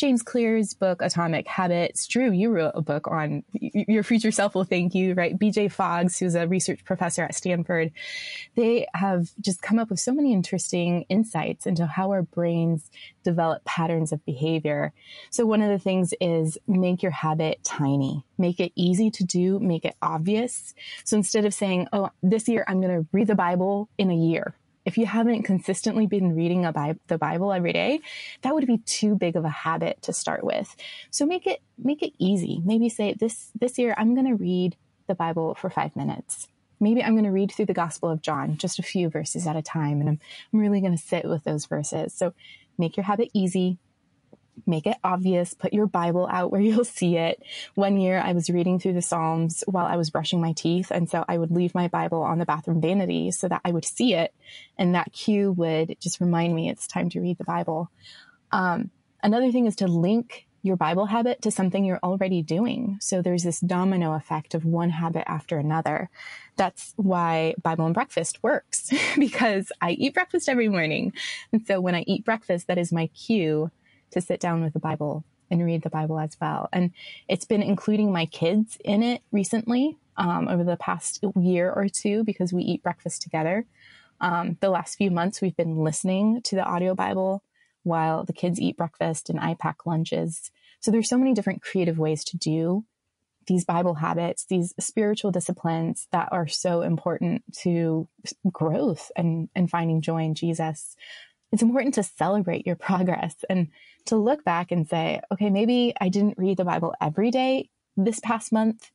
James 0.00 0.22
Clear's 0.22 0.72
book, 0.72 1.02
Atomic 1.02 1.46
Habits. 1.46 2.06
Drew, 2.06 2.30
you 2.30 2.48
wrote 2.48 2.72
a 2.74 2.80
book 2.80 3.06
on 3.06 3.44
your 3.52 4.02
future 4.02 4.30
self 4.30 4.54
will 4.54 4.64
thank 4.64 4.94
you, 4.94 5.12
right? 5.12 5.38
BJ 5.38 5.70
Foggs, 5.70 6.18
who's 6.18 6.34
a 6.34 6.48
research 6.48 6.82
professor 6.86 7.22
at 7.22 7.34
Stanford. 7.34 7.92
They 8.54 8.86
have 8.94 9.28
just 9.42 9.60
come 9.60 9.78
up 9.78 9.90
with 9.90 10.00
so 10.00 10.14
many 10.14 10.32
interesting 10.32 11.02
insights 11.10 11.66
into 11.66 11.84
how 11.84 12.12
our 12.12 12.22
brains 12.22 12.90
develop 13.24 13.62
patterns 13.66 14.10
of 14.10 14.24
behavior. 14.24 14.94
So 15.28 15.44
one 15.44 15.60
of 15.60 15.68
the 15.68 15.78
things 15.78 16.14
is 16.18 16.56
make 16.66 17.02
your 17.02 17.12
habit 17.12 17.62
tiny, 17.62 18.24
make 18.38 18.58
it 18.58 18.72
easy 18.76 19.10
to 19.10 19.24
do, 19.24 19.58
make 19.60 19.84
it 19.84 19.96
obvious. 20.00 20.74
So 21.04 21.18
instead 21.18 21.44
of 21.44 21.52
saying, 21.52 21.88
Oh, 21.92 22.08
this 22.22 22.48
year 22.48 22.64
I'm 22.66 22.80
going 22.80 23.02
to 23.02 23.06
read 23.12 23.26
the 23.26 23.34
Bible 23.34 23.90
in 23.98 24.10
a 24.10 24.16
year, 24.16 24.54
if 24.90 24.98
you 24.98 25.06
haven't 25.06 25.44
consistently 25.44 26.08
been 26.08 26.34
reading 26.34 26.68
Bi- 26.72 26.96
the 27.06 27.16
Bible 27.16 27.52
every 27.52 27.72
day, 27.72 28.00
that 28.42 28.52
would 28.52 28.66
be 28.66 28.78
too 28.78 29.14
big 29.14 29.36
of 29.36 29.44
a 29.44 29.48
habit 29.48 30.02
to 30.02 30.12
start 30.12 30.42
with. 30.42 30.74
So 31.10 31.24
make 31.24 31.46
it 31.46 31.62
make 31.78 32.02
it 32.02 32.12
easy. 32.18 32.60
Maybe 32.64 32.88
say 32.88 33.14
this 33.14 33.52
this 33.54 33.78
year 33.78 33.94
I'm 33.96 34.14
going 34.14 34.26
to 34.26 34.34
read 34.34 34.74
the 35.06 35.14
Bible 35.14 35.54
for 35.54 35.70
5 35.70 35.94
minutes. 35.94 36.48
Maybe 36.80 37.04
I'm 37.04 37.12
going 37.12 37.24
to 37.24 37.30
read 37.30 37.52
through 37.52 37.66
the 37.66 37.72
Gospel 37.72 38.10
of 38.10 38.20
John, 38.20 38.56
just 38.56 38.80
a 38.80 38.82
few 38.82 39.08
verses 39.08 39.46
at 39.46 39.54
a 39.54 39.62
time 39.62 40.00
and 40.00 40.08
I'm 40.08 40.20
I'm 40.52 40.58
really 40.58 40.80
going 40.80 40.96
to 40.96 41.08
sit 41.12 41.24
with 41.24 41.44
those 41.44 41.66
verses. 41.66 42.12
So 42.12 42.34
make 42.76 42.96
your 42.96 43.04
habit 43.04 43.30
easy, 43.32 43.78
make 44.66 44.86
it 44.86 44.96
obvious, 45.02 45.54
put 45.54 45.72
your 45.72 45.86
Bible 45.86 46.28
out 46.30 46.50
where 46.50 46.60
you'll 46.60 46.84
see 46.84 47.16
it. 47.16 47.42
One 47.74 47.98
year 47.98 48.18
I 48.18 48.32
was 48.32 48.50
reading 48.50 48.78
through 48.78 48.94
the 48.94 49.02
Psalms 49.02 49.64
while 49.66 49.86
I 49.86 49.96
was 49.96 50.10
brushing 50.10 50.40
my 50.40 50.52
teeth. 50.52 50.90
And 50.90 51.08
so 51.08 51.24
I 51.28 51.38
would 51.38 51.50
leave 51.50 51.74
my 51.74 51.88
Bible 51.88 52.22
on 52.22 52.38
the 52.38 52.46
bathroom 52.46 52.80
vanity 52.80 53.30
so 53.30 53.48
that 53.48 53.60
I 53.64 53.72
would 53.72 53.84
see 53.84 54.14
it. 54.14 54.34
And 54.78 54.94
that 54.94 55.12
cue 55.12 55.52
would 55.52 55.96
just 56.00 56.20
remind 56.20 56.54
me 56.54 56.68
it's 56.68 56.86
time 56.86 57.10
to 57.10 57.20
read 57.20 57.38
the 57.38 57.44
Bible. 57.44 57.90
Um, 58.52 58.90
another 59.22 59.52
thing 59.52 59.66
is 59.66 59.76
to 59.76 59.86
link 59.86 60.46
your 60.62 60.76
Bible 60.76 61.06
habit 61.06 61.40
to 61.42 61.50
something 61.50 61.84
you're 61.84 62.00
already 62.02 62.42
doing. 62.42 62.98
So 63.00 63.22
there's 63.22 63.42
this 63.42 63.60
domino 63.60 64.14
effect 64.14 64.54
of 64.54 64.64
one 64.64 64.90
habit 64.90 65.24
after 65.26 65.58
another. 65.58 66.10
That's 66.56 66.92
why 66.96 67.54
Bible 67.62 67.86
and 67.86 67.94
breakfast 67.94 68.42
works 68.42 68.92
because 69.18 69.72
I 69.80 69.92
eat 69.92 70.14
breakfast 70.14 70.48
every 70.48 70.68
morning. 70.68 71.12
And 71.52 71.66
so 71.66 71.80
when 71.80 71.94
I 71.94 72.04
eat 72.06 72.24
breakfast, 72.24 72.66
that 72.66 72.78
is 72.78 72.92
my 72.92 73.06
cue 73.08 73.70
to 74.12 74.20
sit 74.20 74.40
down 74.40 74.62
with 74.62 74.72
the 74.72 74.80
Bible 74.80 75.24
and 75.50 75.64
read 75.64 75.82
the 75.82 75.90
Bible 75.90 76.18
as 76.18 76.36
well. 76.40 76.68
And 76.72 76.92
it's 77.28 77.44
been 77.44 77.62
including 77.62 78.12
my 78.12 78.26
kids 78.26 78.78
in 78.84 79.02
it 79.02 79.22
recently 79.32 79.96
um, 80.16 80.48
over 80.48 80.62
the 80.62 80.76
past 80.76 81.24
year 81.36 81.70
or 81.70 81.88
two 81.88 82.24
because 82.24 82.52
we 82.52 82.62
eat 82.62 82.82
breakfast 82.82 83.22
together. 83.22 83.66
Um, 84.20 84.58
the 84.60 84.70
last 84.70 84.96
few 84.96 85.10
months, 85.10 85.40
we've 85.40 85.56
been 85.56 85.78
listening 85.78 86.42
to 86.42 86.54
the 86.54 86.64
audio 86.64 86.94
Bible 86.94 87.42
while 87.82 88.24
the 88.24 88.32
kids 88.32 88.60
eat 88.60 88.76
breakfast 88.76 89.30
and 89.30 89.40
I 89.40 89.54
pack 89.54 89.86
lunches. 89.86 90.50
So 90.80 90.90
there's 90.90 91.08
so 91.08 91.18
many 91.18 91.34
different 91.34 91.62
creative 91.62 91.98
ways 91.98 92.24
to 92.24 92.36
do 92.36 92.84
these 93.46 93.64
Bible 93.64 93.94
habits, 93.94 94.44
these 94.44 94.74
spiritual 94.78 95.30
disciplines 95.30 96.06
that 96.12 96.28
are 96.30 96.46
so 96.46 96.82
important 96.82 97.42
to 97.62 98.06
growth 98.52 99.10
and, 99.16 99.48
and 99.56 99.68
finding 99.68 100.00
joy 100.02 100.22
in 100.22 100.34
Jesus. 100.34 100.94
It's 101.52 101.62
important 101.62 101.94
to 101.94 102.02
celebrate 102.02 102.66
your 102.66 102.76
progress 102.76 103.36
and 103.50 103.68
to 104.06 104.16
look 104.16 104.44
back 104.44 104.70
and 104.70 104.88
say, 104.88 105.20
okay, 105.32 105.50
maybe 105.50 105.92
I 106.00 106.08
didn't 106.08 106.38
read 106.38 106.56
the 106.56 106.64
Bible 106.64 106.94
every 107.00 107.30
day 107.30 107.70
this 107.96 108.20
past 108.20 108.52
month, 108.52 108.90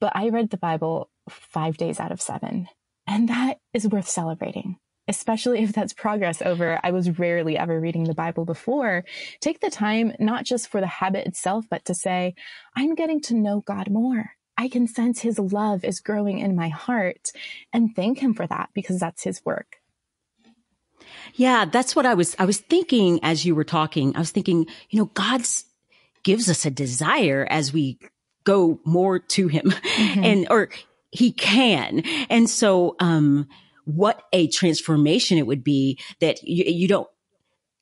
but 0.00 0.12
I 0.14 0.28
read 0.28 0.50
the 0.50 0.56
Bible 0.56 1.10
five 1.28 1.76
days 1.76 2.00
out 2.00 2.12
of 2.12 2.20
seven. 2.20 2.68
And 3.06 3.28
that 3.28 3.58
is 3.72 3.86
worth 3.86 4.08
celebrating, 4.08 4.78
especially 5.06 5.60
if 5.62 5.72
that's 5.72 5.92
progress 5.92 6.42
over. 6.42 6.80
I 6.82 6.90
was 6.90 7.18
rarely 7.18 7.56
ever 7.56 7.80
reading 7.80 8.04
the 8.04 8.14
Bible 8.14 8.44
before. 8.44 9.04
Take 9.40 9.60
the 9.60 9.70
time, 9.70 10.12
not 10.18 10.44
just 10.44 10.68
for 10.68 10.80
the 10.80 10.88
habit 10.88 11.26
itself, 11.26 11.66
but 11.70 11.84
to 11.84 11.94
say, 11.94 12.34
I'm 12.74 12.96
getting 12.96 13.20
to 13.22 13.34
know 13.34 13.60
God 13.60 13.90
more. 13.90 14.32
I 14.58 14.68
can 14.68 14.88
sense 14.88 15.20
his 15.20 15.38
love 15.38 15.84
is 15.84 16.00
growing 16.00 16.38
in 16.38 16.56
my 16.56 16.68
heart 16.68 17.30
and 17.72 17.94
thank 17.94 18.18
him 18.18 18.34
for 18.34 18.46
that 18.46 18.70
because 18.74 18.98
that's 18.98 19.22
his 19.22 19.44
work. 19.44 19.76
Yeah, 21.34 21.64
that's 21.64 21.94
what 21.94 22.06
I 22.06 22.14
was, 22.14 22.36
I 22.38 22.44
was 22.44 22.58
thinking 22.58 23.20
as 23.22 23.44
you 23.44 23.54
were 23.54 23.64
talking. 23.64 24.14
I 24.16 24.18
was 24.18 24.30
thinking, 24.30 24.66
you 24.90 24.98
know, 24.98 25.06
God's 25.14 25.64
gives 26.22 26.50
us 26.50 26.66
a 26.66 26.70
desire 26.70 27.46
as 27.48 27.72
we 27.72 27.98
go 28.44 28.80
more 28.84 29.18
to 29.18 29.46
him 29.46 29.70
mm-hmm. 29.70 30.24
and, 30.24 30.46
or 30.50 30.70
he 31.12 31.32
can. 31.32 32.02
And 32.28 32.50
so, 32.50 32.96
um, 32.98 33.48
what 33.84 34.22
a 34.32 34.48
transformation 34.48 35.38
it 35.38 35.46
would 35.46 35.62
be 35.62 36.00
that 36.20 36.42
you, 36.42 36.64
you 36.64 36.88
don't, 36.88 37.08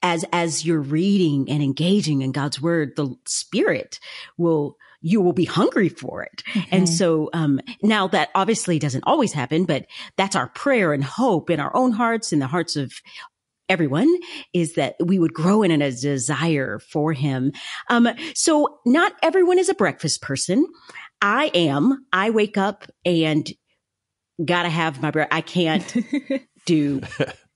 as, 0.03 0.27
as 0.33 0.67
you're 0.67 0.81
reading 0.81 1.49
and 1.49 1.63
engaging 1.63 2.21
in 2.21 2.33
God's 2.33 2.61
word, 2.61 2.95
the 2.97 3.17
spirit 3.25 3.99
will, 4.37 4.77
you 5.05 5.21
will 5.21 5.35
be 5.35 5.45
hungry 5.45 5.91
for 5.91 6.23
it. 6.23 6.43
Mm-hmm. 6.47 6.75
And 6.75 6.89
so, 6.89 7.29
um, 7.35 7.61
now 7.83 8.09
that 8.09 8.31
obviously 8.35 8.79
doesn't 8.79 9.05
always 9.07 9.35
happen, 9.35 9.67
but 9.67 9.87
that's 10.17 10.35
our 10.35 10.49
prayer 10.49 10.95
and 10.95 11.05
hope 11.05 11.51
in 11.51 11.61
our 11.61 11.77
own 11.77 11.93
hearts, 11.93 12.33
in 12.33 12.39
the 12.39 12.47
hearts 12.47 12.75
of 12.75 12.91
everyone 13.69 14.13
is 14.55 14.75
that 14.75 14.97
we 15.05 15.19
would 15.19 15.35
grow 15.35 15.63
in 15.63 15.71
a 15.71 15.91
desire 15.91 16.79
for 16.79 17.13
him. 17.13 17.53
Um, 17.91 18.09
so 18.35 18.79
not 18.87 19.13
everyone 19.23 19.59
is 19.59 19.69
a 19.69 19.75
breakfast 19.75 20.23
person. 20.23 20.67
I 21.21 21.51
am. 21.55 22.07
I 22.13 22.31
wake 22.31 22.57
up 22.57 22.85
and 23.05 23.51
gotta 24.43 24.71
have 24.71 25.03
my 25.03 25.11
bread. 25.11 25.29
I 25.31 25.43
can't 25.43 25.97
do. 26.67 27.03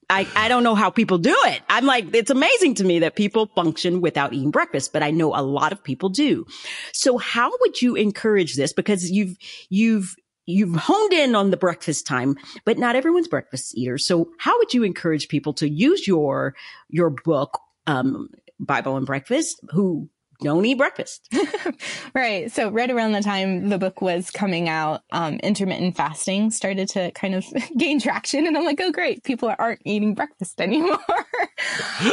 I, 0.09 0.27
I 0.35 0.47
don't 0.47 0.63
know 0.63 0.75
how 0.75 0.89
people 0.89 1.19
do 1.19 1.35
it. 1.45 1.61
I'm 1.69 1.85
like, 1.85 2.15
it's 2.15 2.31
amazing 2.31 2.75
to 2.75 2.83
me 2.83 2.99
that 2.99 3.15
people 3.15 3.45
function 3.55 4.01
without 4.01 4.33
eating 4.33 4.51
breakfast, 4.51 4.91
but 4.91 5.03
I 5.03 5.11
know 5.11 5.35
a 5.35 5.43
lot 5.43 5.71
of 5.71 5.83
people 5.83 6.09
do. 6.09 6.45
So 6.93 7.17
how 7.17 7.51
would 7.61 7.81
you 7.81 7.95
encourage 7.95 8.55
this? 8.55 8.73
Because 8.73 9.11
you've, 9.11 9.37
you've 9.69 10.15
you've 10.45 10.75
honed 10.75 11.13
in 11.13 11.35
on 11.35 11.51
the 11.51 11.57
breakfast 11.57 12.07
time, 12.07 12.35
but 12.65 12.79
not 12.79 12.95
everyone's 12.95 13.27
breakfast 13.27 13.77
eater. 13.77 13.99
So 13.99 14.31
how 14.39 14.57
would 14.57 14.73
you 14.73 14.81
encourage 14.81 15.27
people 15.27 15.53
to 15.53 15.69
use 15.69 16.07
your, 16.07 16.55
your 16.89 17.11
book, 17.11 17.59
um, 17.85 18.29
Bible 18.59 18.97
and 18.97 19.05
breakfast 19.05 19.61
who 19.69 20.09
don't 20.41 20.65
eat 20.65 20.77
breakfast. 20.77 21.27
right. 22.15 22.51
So 22.51 22.69
right 22.69 22.89
around 22.89 23.11
the 23.11 23.21
time 23.21 23.69
the 23.69 23.77
book 23.77 24.01
was 24.01 24.31
coming 24.31 24.69
out, 24.69 25.01
um, 25.11 25.35
intermittent 25.35 25.97
fasting 25.97 26.51
started 26.51 26.87
to 26.89 27.11
kind 27.11 27.35
of 27.35 27.45
gain 27.77 27.99
traction. 27.99 28.47
And 28.47 28.57
I'm 28.57 28.63
like, 28.63 28.79
oh, 28.79 28.91
great. 28.91 29.23
People 29.23 29.53
aren't 29.57 29.81
eating 29.83 30.15
breakfast 30.15 30.61
anymore. 30.61 30.99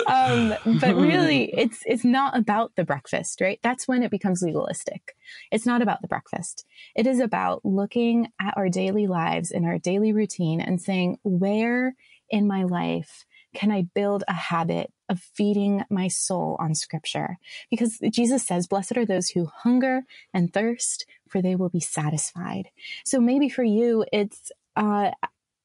um, 0.09 0.55
but 0.81 0.97
really 0.97 1.53
it's, 1.57 1.83
it's 1.87 2.05
not 2.05 2.37
about 2.37 2.73
the 2.77 2.85
breakfast, 2.85 3.41
right? 3.41 3.61
That's 3.63 3.87
when 3.87 4.03
it 4.03 4.11
becomes 4.11 4.43
legalistic. 4.43 5.17
It's 5.53 5.67
not 5.67 5.83
about 5.83 6.03
the 6.03 6.09
breakfast. 6.09 6.65
It 6.97 7.07
is 7.07 7.21
about 7.21 7.65
looking 7.65 8.29
at 8.41 8.55
our 8.57 8.69
daily 8.69 9.07
lives 9.07 9.53
and 9.53 9.65
our 9.65 9.79
daily 9.79 10.13
routine 10.13 10.61
and 10.61 10.81
saying, 10.81 11.19
where 11.23 11.95
in 12.29 12.47
my 12.49 12.65
life 12.65 13.25
can 13.57 13.73
I 13.73 13.89
build 13.95 14.23
a 14.29 14.35
habit 14.35 14.93
of 15.09 15.19
feeding 15.19 15.83
my 15.89 16.09
soul 16.09 16.57
on 16.61 16.75
scripture? 16.75 17.39
Because 17.71 17.99
Jesus 18.11 18.47
says, 18.47 18.67
blessed 18.67 18.99
are 18.99 19.07
those 19.07 19.31
who 19.31 19.47
hunger 19.47 20.03
and 20.35 20.53
thirst, 20.53 21.07
for 21.29 21.41
they 21.41 21.57
will 21.57 21.71
be 21.71 21.81
satisfied. 21.81 22.69
So 23.05 23.19
maybe 23.19 23.49
for 23.49 23.65
you, 23.65 24.05
it's, 24.13 24.53
uh, 24.77 25.13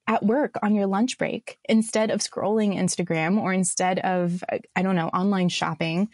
at 0.08 0.24
work 0.24 0.54
on 0.62 0.74
your 0.74 0.86
lunch 0.86 1.18
break 1.18 1.58
instead 1.68 2.10
of 2.10 2.20
scrolling 2.20 2.76
Instagram 2.76 3.38
or 3.38 3.52
instead 3.52 3.98
of, 4.00 4.42
I 4.74 4.82
don't 4.82 4.96
know, 4.96 5.08
online 5.08 5.48
shopping, 5.48 6.08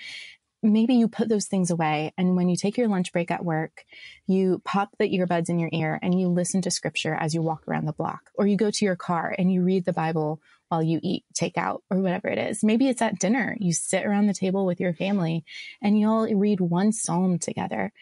maybe 0.62 0.94
you 0.94 1.08
put 1.08 1.28
those 1.28 1.46
things 1.46 1.70
away. 1.70 2.12
And 2.18 2.36
when 2.36 2.48
you 2.48 2.56
take 2.56 2.76
your 2.76 2.88
lunch 2.88 3.12
break 3.12 3.30
at 3.30 3.44
work, 3.44 3.84
you 4.26 4.60
pop 4.64 4.90
the 4.98 5.08
earbuds 5.16 5.48
in 5.48 5.58
your 5.58 5.70
ear 5.72 5.98
and 6.02 6.20
you 6.20 6.28
listen 6.28 6.60
to 6.62 6.70
scripture 6.70 7.14
as 7.14 7.34
you 7.34 7.40
walk 7.40 7.62
around 7.66 7.86
the 7.86 7.92
block, 7.92 8.30
or 8.34 8.46
you 8.46 8.56
go 8.56 8.70
to 8.70 8.84
your 8.84 8.96
car 8.96 9.34
and 9.38 9.52
you 9.52 9.62
read 9.62 9.84
the 9.84 9.92
Bible 9.92 10.40
while 10.68 10.82
you 10.82 11.00
eat 11.02 11.24
takeout 11.34 11.80
or 11.90 11.98
whatever 12.00 12.28
it 12.28 12.38
is. 12.38 12.62
Maybe 12.62 12.88
it's 12.88 13.02
at 13.02 13.18
dinner. 13.18 13.56
You 13.58 13.72
sit 13.72 14.04
around 14.04 14.26
the 14.26 14.34
table 14.34 14.66
with 14.66 14.80
your 14.80 14.94
family 14.94 15.44
and 15.82 15.98
you'll 15.98 16.26
read 16.34 16.60
one 16.60 16.92
psalm 16.92 17.38
together. 17.38 17.92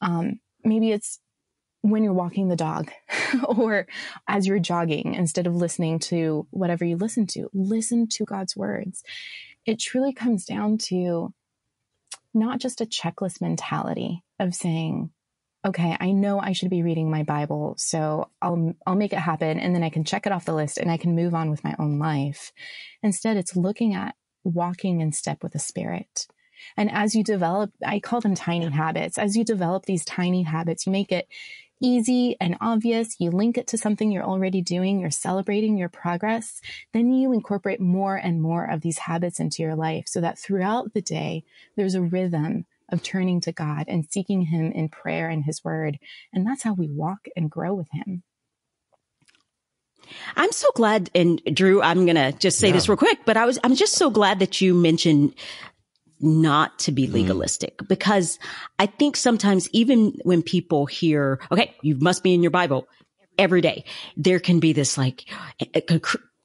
Um, 0.00 0.40
maybe 0.64 0.92
it's 0.92 1.18
when 1.82 2.04
you're 2.04 2.12
walking 2.12 2.48
the 2.48 2.56
dog 2.56 2.90
or 3.44 3.86
as 4.28 4.46
you're 4.46 4.60
jogging 4.60 5.14
instead 5.14 5.46
of 5.46 5.56
listening 5.56 5.98
to 5.98 6.46
whatever 6.50 6.84
you 6.84 6.96
listen 6.96 7.26
to, 7.26 7.48
listen 7.52 8.08
to 8.08 8.24
God's 8.24 8.56
words. 8.56 9.02
It 9.66 9.80
truly 9.80 10.12
comes 10.12 10.44
down 10.44 10.78
to 10.78 11.34
not 12.34 12.60
just 12.60 12.80
a 12.80 12.86
checklist 12.86 13.40
mentality 13.40 14.22
of 14.38 14.54
saying, 14.54 15.10
okay, 15.64 15.96
I 16.00 16.10
know 16.12 16.40
I 16.40 16.52
should 16.52 16.70
be 16.70 16.82
reading 16.82 17.10
my 17.10 17.22
Bible, 17.22 17.74
so 17.78 18.30
I'll 18.40 18.74
I'll 18.86 18.96
make 18.96 19.12
it 19.12 19.18
happen 19.18 19.58
and 19.60 19.74
then 19.74 19.82
I 19.82 19.90
can 19.90 20.04
check 20.04 20.26
it 20.26 20.32
off 20.32 20.44
the 20.44 20.54
list 20.54 20.78
and 20.78 20.90
I 20.90 20.96
can 20.96 21.14
move 21.14 21.34
on 21.34 21.50
with 21.50 21.64
my 21.64 21.74
own 21.78 21.98
life. 21.98 22.52
Instead, 23.02 23.36
it's 23.36 23.56
looking 23.56 23.94
at 23.94 24.14
walking 24.44 25.00
in 25.00 25.12
step 25.12 25.42
with 25.42 25.52
the 25.52 25.58
spirit. 25.58 26.26
And 26.76 26.90
as 26.90 27.14
you 27.14 27.24
develop, 27.24 27.72
I 27.84 28.00
call 28.00 28.20
them 28.20 28.34
tiny 28.34 28.70
habits. 28.70 29.18
As 29.18 29.36
you 29.36 29.44
develop 29.44 29.86
these 29.86 30.04
tiny 30.04 30.42
habits, 30.42 30.86
you 30.86 30.92
make 30.92 31.10
it 31.10 31.28
easy 31.80 32.36
and 32.40 32.56
obvious, 32.60 33.16
you 33.18 33.30
link 33.30 33.58
it 33.58 33.66
to 33.66 33.78
something 33.78 34.10
you're 34.12 34.24
already 34.24 34.62
doing, 34.62 35.00
you're 35.00 35.10
celebrating 35.10 35.76
your 35.76 35.88
progress, 35.88 36.60
then 36.92 37.12
you 37.12 37.32
incorporate 37.32 37.80
more 37.80 38.14
and 38.14 38.40
more 38.40 38.64
of 38.64 38.80
these 38.80 38.98
habits 38.98 39.40
into 39.40 39.62
your 39.62 39.74
life 39.74 40.04
so 40.06 40.20
that 40.20 40.38
throughout 40.38 40.94
the 40.94 41.02
day, 41.02 41.42
there's 41.76 41.96
a 41.96 42.02
rhythm 42.02 42.64
of 42.92 43.02
turning 43.02 43.40
to 43.42 43.52
God 43.52 43.84
and 43.88 44.06
seeking 44.10 44.42
Him 44.42 44.72
in 44.72 44.88
prayer 44.88 45.28
and 45.28 45.44
His 45.44 45.64
Word. 45.64 45.98
And 46.32 46.46
that's 46.46 46.62
how 46.62 46.74
we 46.74 46.88
walk 46.88 47.26
and 47.36 47.50
grow 47.50 47.74
with 47.74 47.88
Him. 47.92 48.22
I'm 50.36 50.52
so 50.52 50.68
glad, 50.74 51.10
and 51.14 51.40
Drew, 51.52 51.80
I'm 51.80 52.06
gonna 52.06 52.32
just 52.32 52.58
say 52.58 52.68
yeah. 52.68 52.74
this 52.74 52.88
real 52.88 52.96
quick, 52.96 53.20
but 53.24 53.36
I 53.36 53.46
was, 53.46 53.58
I'm 53.64 53.74
just 53.74 53.94
so 53.94 54.10
glad 54.10 54.40
that 54.40 54.60
you 54.60 54.74
mentioned 54.74 55.34
not 56.22 56.78
to 56.80 56.92
be 56.92 57.04
mm-hmm. 57.04 57.14
legalistic 57.14 57.78
mm. 57.78 57.88
because 57.88 58.38
I 58.78 58.86
think 58.86 59.16
sometimes 59.16 59.68
even 59.72 60.18
when 60.22 60.42
people 60.42 60.86
hear, 60.86 61.40
okay, 61.50 61.74
you 61.82 61.96
must 61.96 62.22
be 62.22 62.32
in 62.32 62.42
your 62.42 62.50
Bible 62.50 62.88
every 63.38 63.60
day, 63.60 63.84
there 64.16 64.38
can 64.38 64.60
be 64.60 64.72
this 64.72 64.96
like 64.96 65.24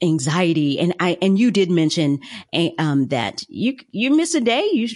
anxiety. 0.01 0.79
And 0.79 0.95
I, 0.99 1.17
and 1.21 1.37
you 1.37 1.51
did 1.51 1.69
mention, 1.69 2.19
um, 2.79 3.07
that 3.07 3.43
you, 3.47 3.77
you 3.91 4.15
miss 4.15 4.33
a 4.35 4.41
day, 4.41 4.67
you, 4.71 4.87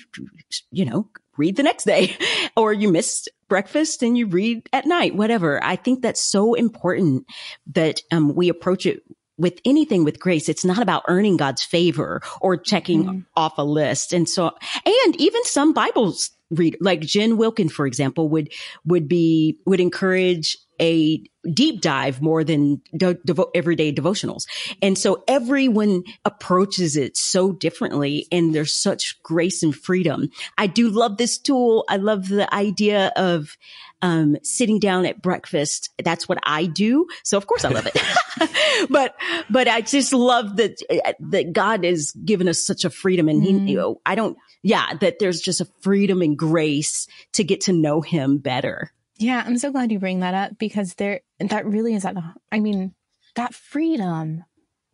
you 0.71 0.85
know, 0.85 1.09
read 1.41 1.55
the 1.55 1.63
next 1.63 1.85
day 1.85 2.15
or 2.55 2.71
you 2.71 2.91
missed 2.91 3.27
breakfast 3.49 4.03
and 4.03 4.17
you 4.17 4.27
read 4.27 4.69
at 4.71 4.85
night, 4.85 5.15
whatever. 5.15 5.61
I 5.63 5.75
think 5.75 6.01
that's 6.01 6.21
so 6.21 6.53
important 6.53 7.25
that, 7.73 8.01
um, 8.11 8.35
we 8.35 8.47
approach 8.47 8.85
it 8.85 9.03
with 9.37 9.59
anything 9.65 10.03
with 10.03 10.19
grace, 10.19 10.47
it's 10.47 10.63
not 10.63 10.81
about 10.81 11.03
earning 11.07 11.35
God's 11.35 11.63
favor 11.63 12.21
or 12.41 12.55
checking 12.57 13.05
mm. 13.05 13.25
off 13.35 13.57
a 13.57 13.63
list. 13.63 14.13
And 14.13 14.29
so, 14.29 14.51
and 14.85 15.15
even 15.19 15.43
some 15.45 15.73
Bibles 15.73 16.29
read, 16.51 16.77
like 16.79 17.01
Jen 17.01 17.37
Wilkin, 17.37 17.67
for 17.67 17.87
example, 17.87 18.29
would, 18.29 18.53
would 18.85 19.07
be, 19.07 19.57
would 19.65 19.79
encourage 19.79 20.57
a 20.81 21.23
deep 21.53 21.81
dive 21.81 22.21
more 22.21 22.43
than 22.43 22.81
devo- 22.95 23.49
everyday 23.55 23.93
devotionals. 23.93 24.45
And 24.81 24.97
so 24.97 25.23
everyone 25.27 26.03
approaches 26.25 26.95
it 26.95 27.17
so 27.17 27.51
differently 27.51 28.27
and 28.31 28.53
there's 28.53 28.73
such 28.73 29.21
grace 29.23 29.63
and 29.63 29.75
freedom. 29.75 30.29
I 30.57 30.67
do 30.67 30.89
love 30.89 31.17
this 31.17 31.37
tool. 31.37 31.85
I 31.89 31.97
love 31.97 32.27
the 32.27 32.53
idea 32.53 33.11
of, 33.15 33.57
um, 34.03 34.35
sitting 34.43 34.79
down 34.79 35.05
at 35.05 35.21
breakfast. 35.21 35.89
That's 36.03 36.27
what 36.27 36.39
I 36.43 36.65
do. 36.65 37.07
So 37.23 37.37
of 37.37 37.47
course 37.47 37.65
I 37.65 37.69
love 37.69 37.87
it. 37.87 37.97
but, 38.89 39.15
but 39.49 39.67
I 39.67 39.81
just 39.81 40.13
love 40.13 40.57
that, 40.57 40.77
that 41.19 41.53
God 41.53 41.83
has 41.83 42.11
given 42.11 42.47
us 42.47 42.65
such 42.65 42.85
a 42.85 42.89
freedom 42.89 43.27
and 43.27 43.43
he, 43.43 43.53
mm. 43.53 43.67
you 43.67 43.77
know, 43.77 44.01
I 44.05 44.15
don't, 44.15 44.37
yeah, 44.63 44.93
that 45.01 45.19
there's 45.19 45.41
just 45.41 45.61
a 45.61 45.67
freedom 45.81 46.21
and 46.21 46.37
grace 46.37 47.07
to 47.33 47.43
get 47.43 47.61
to 47.61 47.73
know 47.73 48.01
him 48.01 48.37
better. 48.37 48.91
Yeah, 49.21 49.43
I'm 49.45 49.59
so 49.59 49.71
glad 49.71 49.91
you 49.91 49.99
bring 49.99 50.21
that 50.21 50.33
up 50.33 50.57
because 50.57 50.95
there 50.95 51.21
that 51.39 51.63
really 51.67 51.93
is 51.93 52.05
at 52.05 52.15
the 52.15 52.23
I 52.51 52.59
mean, 52.59 52.95
that 53.35 53.53
freedom. 53.53 54.43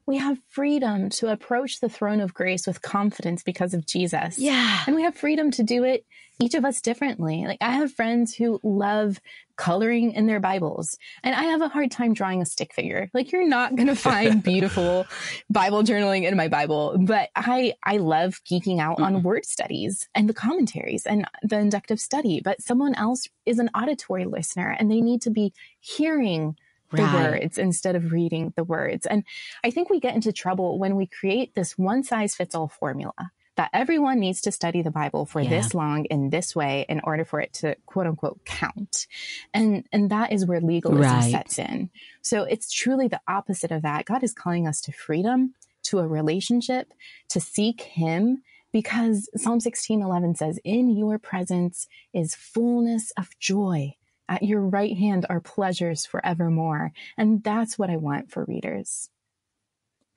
We 0.08 0.18
have 0.18 0.40
freedom 0.48 1.10
to 1.10 1.28
approach 1.28 1.82
the 1.82 1.90
throne 1.90 2.22
of 2.22 2.34
grace 2.34 2.66
with 2.66 2.82
confidence 2.82 3.44
because 3.44 3.74
of 3.74 3.86
Jesus. 3.86 4.40
Yeah. 4.40 4.84
And 4.88 4.96
we 4.96 5.04
have 5.04 5.16
freedom 5.16 5.52
to 5.52 5.64
do 5.64 5.84
it 5.84 6.06
each 6.40 6.54
of 6.54 6.66
us 6.66 6.82
differently. 6.82 7.46
Like 7.46 7.58
I 7.62 7.72
have 7.72 7.92
friends 7.92 8.34
who 8.34 8.60
love 8.64 9.20
coloring 9.56 10.14
in 10.14 10.28
their 10.28 10.40
Bibles 10.40 10.98
and 11.24 11.36
I 11.36 11.46
have 11.46 11.62
a 11.62 11.68
hard 11.68 11.92
time 11.92 12.14
drawing 12.14 12.42
a 12.42 12.46
stick 12.46 12.74
figure. 12.74 13.10
Like 13.14 13.32
you're 13.32 13.48
not 13.48 13.76
going 13.76 13.88
to 13.88 13.96
find 13.96 14.42
beautiful 14.42 15.08
Bible 15.50 15.84
journaling 15.84 16.24
in 16.24 16.38
my 16.38 16.48
Bible, 16.48 16.96
but 17.00 17.30
I, 17.36 17.74
I 17.84 17.98
love 17.98 18.40
geeking 18.50 18.80
out 18.80 18.98
mm-hmm. 18.98 19.16
on 19.16 19.24
word 19.24 19.46
studies 19.46 20.08
and 20.16 20.30
the 20.30 20.34
commentaries 20.34 21.06
and 21.06 21.26
the 21.44 21.60
inductive 21.60 22.00
study, 22.00 22.40
but 22.42 22.62
someone 22.62 22.96
else 22.96 23.28
is 23.46 23.60
an 23.60 23.70
auditory 23.76 24.26
listener 24.26 24.76
and 24.80 24.90
they 24.90 25.02
need 25.02 25.22
to 25.24 25.32
be 25.32 25.54
hearing 25.80 26.56
the 26.92 27.04
right. 27.04 27.32
words 27.32 27.58
instead 27.58 27.96
of 27.96 28.12
reading 28.12 28.54
the 28.56 28.64
words. 28.64 29.06
And 29.06 29.24
I 29.64 29.72
think 29.72 29.90
we 29.90 30.00
get 30.00 30.16
into 30.16 30.32
trouble 30.32 30.80
when 30.80 30.96
we 30.96 31.08
create 31.08 31.56
this 31.56 31.78
one 31.78 32.04
size 32.04 32.36
fits 32.36 32.56
all 32.56 32.68
formula 32.68 33.32
that 33.58 33.72
everyone 33.74 34.20
needs 34.20 34.42
to 34.42 34.52
study 34.52 34.84
the 34.84 34.92
Bible 34.92 35.26
for 35.26 35.42
yeah. 35.42 35.50
this 35.50 35.74
long 35.74 36.06
in 36.06 36.30
this 36.30 36.56
way 36.56 36.86
in 36.88 37.02
order 37.04 37.26
for 37.26 37.42
it 37.42 37.54
to 37.54 37.76
quote 37.86 38.06
unquote 38.06 38.46
count. 38.46 39.08
And, 39.54 39.86
and 39.92 40.12
that 40.12 40.32
is 40.32 40.46
where 40.46 40.62
legalism 40.62 41.02
right. 41.02 41.32
sets 41.32 41.60
in. 41.60 41.90
So 42.22 42.44
it's 42.44 42.72
truly 42.72 43.08
the 43.08 43.22
opposite 43.28 43.72
of 43.72 43.82
that. 43.82 44.06
God 44.06 44.24
is 44.24 44.34
calling 44.34 44.68
us 44.68 44.80
to 44.82 44.92
freedom, 44.92 45.56
to 45.84 46.00
a 46.00 46.08
relationship, 46.08 46.94
to 47.30 47.40
seek 47.40 47.82
Him 47.82 48.44
because 48.72 49.30
Psalm 49.36 49.60
16 49.60 50.02
11 50.02 50.36
says, 50.36 50.60
In 50.64 50.96
your 50.96 51.18
presence 51.18 51.88
is 52.14 52.36
fullness 52.36 53.12
of 53.18 53.38
joy. 53.40 53.96
At 54.30 54.44
your 54.44 54.62
right 54.62 54.98
hand 54.98 55.26
are 55.30 55.40
pleasures 55.40 56.06
forevermore. 56.06 56.92
And 57.18 57.44
that's 57.44 57.78
what 57.80 57.90
I 57.90 57.98
want 57.98 58.32
for 58.32 58.46
readers. 58.46 59.10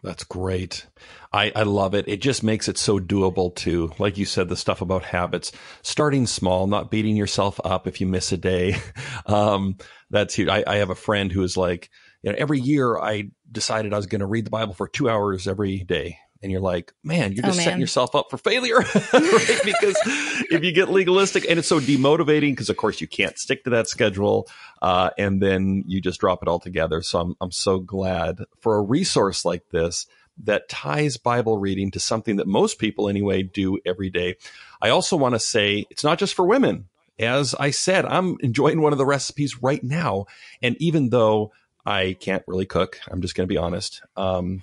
That's 0.03 0.25
great. 0.25 0.87
I, 1.33 1.53
I 1.55 1.64
love 1.64 1.94
it. 1.94 2.09
It 2.09 2.23
just 2.23 2.42
makes 2.42 2.68
it 2.68 2.79
so 2.79 2.99
doable 2.99 3.55
too. 3.55 3.92
Like 3.99 4.16
you 4.16 4.25
said, 4.25 4.49
the 4.49 4.57
stuff 4.57 4.81
about 4.81 5.05
habits, 5.05 5.53
starting 5.83 6.27
small, 6.27 6.66
not 6.66 6.90
beating 6.90 7.16
yourself 7.16 7.61
up 7.64 7.87
if 7.87 8.01
you 8.01 8.07
miss 8.07 8.33
a 8.33 8.37
day. 8.37 8.77
Um, 9.27 9.77
that's 10.09 10.35
huge. 10.35 10.49
I, 10.49 10.64
I 10.66 10.77
have 10.77 10.90
a 10.90 10.94
friend 10.94 11.31
who 11.31 11.42
is 11.44 11.57
like, 11.57 11.88
you 12.23 12.33
know, 12.33 12.37
every 12.38 12.59
year 12.59 12.99
I 12.99 13.31
decided 13.53 13.92
I 13.92 13.96
was 13.96 14.07
going 14.07 14.20
to 14.20 14.27
read 14.27 14.44
the 14.44 14.51
Bible 14.51 14.75
for 14.75 14.88
two 14.88 15.09
hours 15.09 15.46
every 15.46 15.85
day 15.85 16.18
and 16.42 16.50
you're 16.50 16.61
like, 16.61 16.92
man, 17.05 17.33
you're 17.33 17.44
oh, 17.44 17.48
just 17.48 17.57
oh, 17.57 17.61
man. 17.61 17.64
setting 17.64 17.81
yourself 17.81 18.14
up 18.14 18.31
for 18.31 18.38
failure, 18.38 18.79
right? 19.12 19.61
Because 19.64 19.96
if 20.50 20.64
you 20.64 20.72
get 20.72 20.88
legalistic 20.88 21.44
and 21.48 21.59
it's 21.59 21.68
so 21.68 21.81
demotivating, 21.81 22.53
because 22.53 22.70
of 22.70 22.76
course 22.76 23.00
you 23.00 23.07
can't 23.07 23.38
stick 23.38 23.64
to 23.64 23.70
that 23.70 23.88
schedule, 23.88 24.48
uh, 24.81 25.11
and 25.18 25.42
then 25.42 25.85
you 25.87 26.00
just 26.00 26.20
drop 26.20 26.42
it 26.42 26.48
all 26.48 26.59
together. 26.59 27.03
So 27.03 27.20
I'm, 27.20 27.37
I'm 27.40 27.53
so 27.53 27.79
glad 27.79 28.40
for 28.61 28.76
a 28.76 28.83
resource 28.83 29.44
like 29.44 29.68
this 29.70 30.07
that 30.44 30.68
ties 30.68 31.18
Bible 31.18 31.59
reading 31.59 31.90
to 31.90 32.00
something 32.00 32.37
that 32.37 32.46
most 32.46 32.79
people 32.79 33.09
anyway 33.09 33.42
do 33.42 33.79
every 33.85 34.09
day. 34.09 34.37
I 34.81 34.88
also 34.88 35.16
want 35.16 35.35
to 35.35 35.38
say 35.38 35.85
it's 35.90 36.05
not 36.05 36.18
just 36.18 36.35
for 36.35 36.46
women. 36.46 36.88
As 37.18 37.55
I 37.55 37.70
said, 37.70 38.07
I'm 38.07 38.38
enjoying 38.40 38.81
one 38.81 38.92
of 38.92 38.98
the 38.98 39.05
recipes 39.05 39.62
right 39.62 39.85
now. 39.85 40.24
And 40.62 40.76
even 40.81 41.11
though 41.11 41.53
I 41.85 42.16
can't 42.21 42.43
really 42.47 42.66
cook. 42.66 43.01
I'm 43.11 43.23
just 43.23 43.35
going 43.35 43.49
to 43.49 43.53
be 43.53 43.59
honest. 43.59 44.03
Um, 44.16 44.62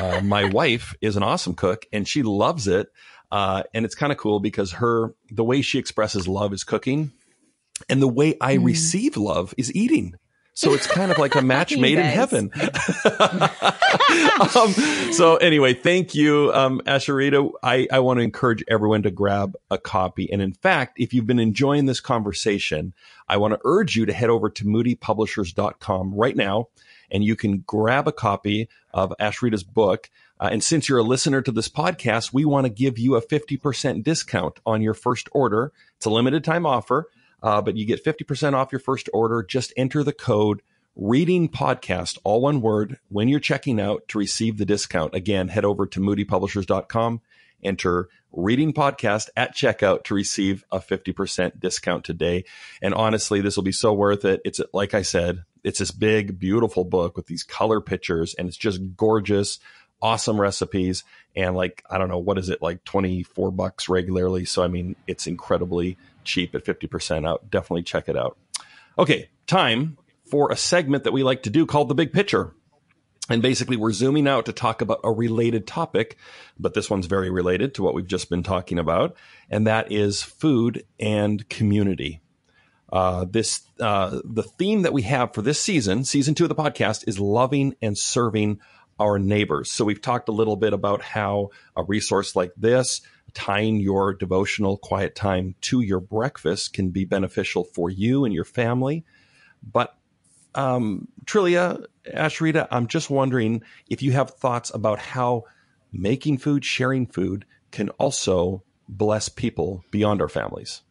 uh, 0.00 0.20
my 0.22 0.44
wife 0.50 0.94
is 1.00 1.16
an 1.16 1.22
awesome 1.22 1.54
cook 1.54 1.86
and 1.92 2.06
she 2.06 2.22
loves 2.22 2.68
it. 2.68 2.88
Uh, 3.30 3.62
and 3.72 3.84
it's 3.84 3.94
kind 3.94 4.12
of 4.12 4.18
cool 4.18 4.40
because 4.40 4.72
her, 4.72 5.14
the 5.30 5.44
way 5.44 5.62
she 5.62 5.78
expresses 5.78 6.28
love 6.28 6.52
is 6.52 6.64
cooking 6.64 7.12
and 7.88 8.00
the 8.00 8.08
way 8.08 8.36
I 8.40 8.56
mm. 8.56 8.64
receive 8.64 9.16
love 9.16 9.54
is 9.56 9.74
eating. 9.74 10.14
So 10.54 10.74
it's 10.74 10.86
kind 10.86 11.10
of 11.10 11.18
like 11.18 11.34
a 11.34 11.42
match 11.42 11.76
made 11.76 11.98
in 11.98 12.04
heaven. 12.04 12.50
um, 14.54 14.72
so 15.12 15.36
anyway, 15.36 15.74
thank 15.74 16.14
you, 16.14 16.52
um, 16.52 16.80
Asheritah. 16.86 17.52
I, 17.62 17.88
I 17.90 18.00
want 18.00 18.18
to 18.18 18.22
encourage 18.22 18.62
everyone 18.68 19.02
to 19.04 19.10
grab 19.10 19.54
a 19.70 19.78
copy. 19.78 20.30
And 20.30 20.42
in 20.42 20.52
fact, 20.52 20.98
if 21.00 21.14
you've 21.14 21.26
been 21.26 21.38
enjoying 21.38 21.86
this 21.86 22.00
conversation, 22.00 22.92
I 23.28 23.38
want 23.38 23.54
to 23.54 23.60
urge 23.64 23.96
you 23.96 24.06
to 24.06 24.12
head 24.12 24.30
over 24.30 24.50
to 24.50 24.64
moodypublishers.com 24.64 26.14
right 26.14 26.36
now 26.36 26.68
and 27.12 27.22
you 27.22 27.36
can 27.36 27.58
grab 27.58 28.08
a 28.08 28.12
copy 28.12 28.68
of 28.92 29.12
Asheritah's 29.20 29.62
book. 29.62 30.10
Uh, 30.40 30.48
and 30.50 30.64
since 30.64 30.88
you're 30.88 30.98
a 30.98 31.04
listener 31.04 31.40
to 31.42 31.52
this 31.52 31.68
podcast, 31.68 32.32
we 32.32 32.44
want 32.44 32.64
to 32.64 32.72
give 32.72 32.98
you 32.98 33.14
a 33.14 33.22
50% 33.22 34.02
discount 34.02 34.58
on 34.66 34.82
your 34.82 34.94
first 34.94 35.28
order. 35.30 35.72
It's 35.96 36.06
a 36.06 36.10
limited 36.10 36.42
time 36.42 36.66
offer 36.66 37.08
uh, 37.42 37.60
but 37.60 37.76
you 37.76 37.84
get 37.84 38.04
50% 38.04 38.54
off 38.54 38.72
your 38.72 38.78
first 38.78 39.08
order. 39.12 39.42
Just 39.42 39.72
enter 39.76 40.02
the 40.02 40.12
code 40.12 40.62
reading 40.94 41.48
podcast, 41.48 42.18
all 42.24 42.42
one 42.42 42.60
word, 42.60 42.98
when 43.08 43.28
you're 43.28 43.40
checking 43.40 43.80
out 43.80 44.06
to 44.08 44.18
receive 44.18 44.58
the 44.58 44.66
discount. 44.66 45.14
Again, 45.14 45.48
head 45.48 45.64
over 45.64 45.86
to 45.86 46.00
moodypublishers.com, 46.00 47.20
enter 47.62 48.08
reading 48.32 48.72
podcast 48.72 49.28
at 49.36 49.54
checkout 49.54 50.04
to 50.04 50.14
receive 50.14 50.64
a 50.70 50.80
50% 50.80 51.60
discount 51.60 52.04
today. 52.04 52.44
And 52.80 52.94
honestly, 52.94 53.40
this 53.40 53.56
will 53.56 53.62
be 53.62 53.72
so 53.72 53.92
worth 53.92 54.24
it. 54.24 54.40
It's 54.44 54.60
like 54.72 54.94
I 54.94 55.02
said, 55.02 55.44
it's 55.64 55.78
this 55.78 55.90
big, 55.90 56.38
beautiful 56.38 56.84
book 56.84 57.16
with 57.16 57.26
these 57.26 57.42
color 57.42 57.80
pictures 57.80 58.34
and 58.34 58.48
it's 58.48 58.56
just 58.56 58.80
gorgeous, 58.96 59.58
awesome 60.02 60.40
recipes. 60.40 61.04
And 61.34 61.56
like, 61.56 61.82
I 61.88 61.96
don't 61.96 62.08
know, 62.08 62.18
what 62.18 62.38
is 62.38 62.48
it, 62.48 62.60
like 62.60 62.84
24 62.84 63.50
bucks 63.52 63.88
regularly. 63.88 64.44
So, 64.44 64.62
I 64.62 64.68
mean, 64.68 64.96
it's 65.06 65.26
incredibly 65.26 65.96
cheap 66.24 66.54
at 66.54 66.64
50% 66.64 67.26
out. 67.26 67.50
Definitely 67.50 67.84
check 67.84 68.08
it 68.08 68.16
out. 68.16 68.36
Okay, 68.98 69.30
time 69.46 69.96
for 70.28 70.52
a 70.52 70.56
segment 70.56 71.04
that 71.04 71.12
we 71.12 71.22
like 71.22 71.44
to 71.44 71.50
do 71.50 71.64
called 71.64 71.88
The 71.88 71.94
Big 71.94 72.12
Picture. 72.12 72.52
And 73.30 73.40
basically, 73.40 73.76
we're 73.76 73.92
zooming 73.92 74.26
out 74.26 74.46
to 74.46 74.52
talk 74.52 74.82
about 74.82 75.00
a 75.04 75.12
related 75.12 75.66
topic, 75.66 76.18
but 76.58 76.74
this 76.74 76.90
one's 76.90 77.06
very 77.06 77.30
related 77.30 77.74
to 77.74 77.82
what 77.82 77.94
we've 77.94 78.06
just 78.06 78.28
been 78.28 78.42
talking 78.42 78.80
about, 78.80 79.16
and 79.48 79.68
that 79.68 79.92
is 79.92 80.22
food 80.22 80.84
and 80.98 81.48
community. 81.48 82.20
Uh, 82.92 83.24
this 83.24 83.62
uh, 83.80 84.20
the 84.24 84.42
theme 84.42 84.82
that 84.82 84.92
we 84.92 85.02
have 85.02 85.32
for 85.32 85.40
this 85.40 85.60
season, 85.60 86.04
season 86.04 86.34
two 86.34 86.44
of 86.44 86.48
the 86.48 86.54
podcast, 86.54 87.06
is 87.06 87.20
loving 87.20 87.74
and 87.80 87.96
serving 87.96 88.60
our 88.98 89.18
neighbors. 89.18 89.70
So 89.70 89.84
we've 89.84 90.00
talked 90.00 90.28
a 90.28 90.32
little 90.32 90.56
bit 90.56 90.72
about 90.72 91.02
how 91.02 91.50
a 91.76 91.82
resource 91.82 92.36
like 92.36 92.52
this 92.56 93.00
tying 93.34 93.80
your 93.80 94.12
devotional 94.12 94.76
quiet 94.76 95.14
time 95.14 95.54
to 95.62 95.80
your 95.80 96.00
breakfast 96.00 96.74
can 96.74 96.90
be 96.90 97.04
beneficial 97.04 97.64
for 97.64 97.90
you 97.90 98.24
and 98.24 98.34
your 98.34 98.44
family. 98.44 99.04
But 99.62 99.94
um, 100.54 101.08
Trillia, 101.24 101.86
Asheritah, 102.06 102.68
I'm 102.70 102.86
just 102.86 103.08
wondering 103.08 103.62
if 103.88 104.02
you 104.02 104.12
have 104.12 104.30
thoughts 104.30 104.70
about 104.74 104.98
how 104.98 105.44
making 105.92 106.38
food, 106.38 106.64
sharing 106.64 107.06
food 107.06 107.44
can 107.70 107.88
also 107.90 108.62
bless 108.88 109.28
people 109.28 109.84
beyond 109.90 110.20
our 110.20 110.28
families. 110.28 110.82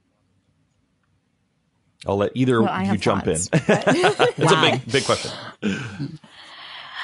I'll 2.08 2.18
let 2.18 2.32
either 2.34 2.64
well, 2.64 2.84
you 2.84 2.98
jump 2.98 3.26
thoughts, 3.26 3.48
in. 3.54 3.60
it's 3.68 4.52
wow. 4.52 4.68
a 4.68 4.72
big, 4.72 4.92
big 4.92 5.06
question. 5.06 5.32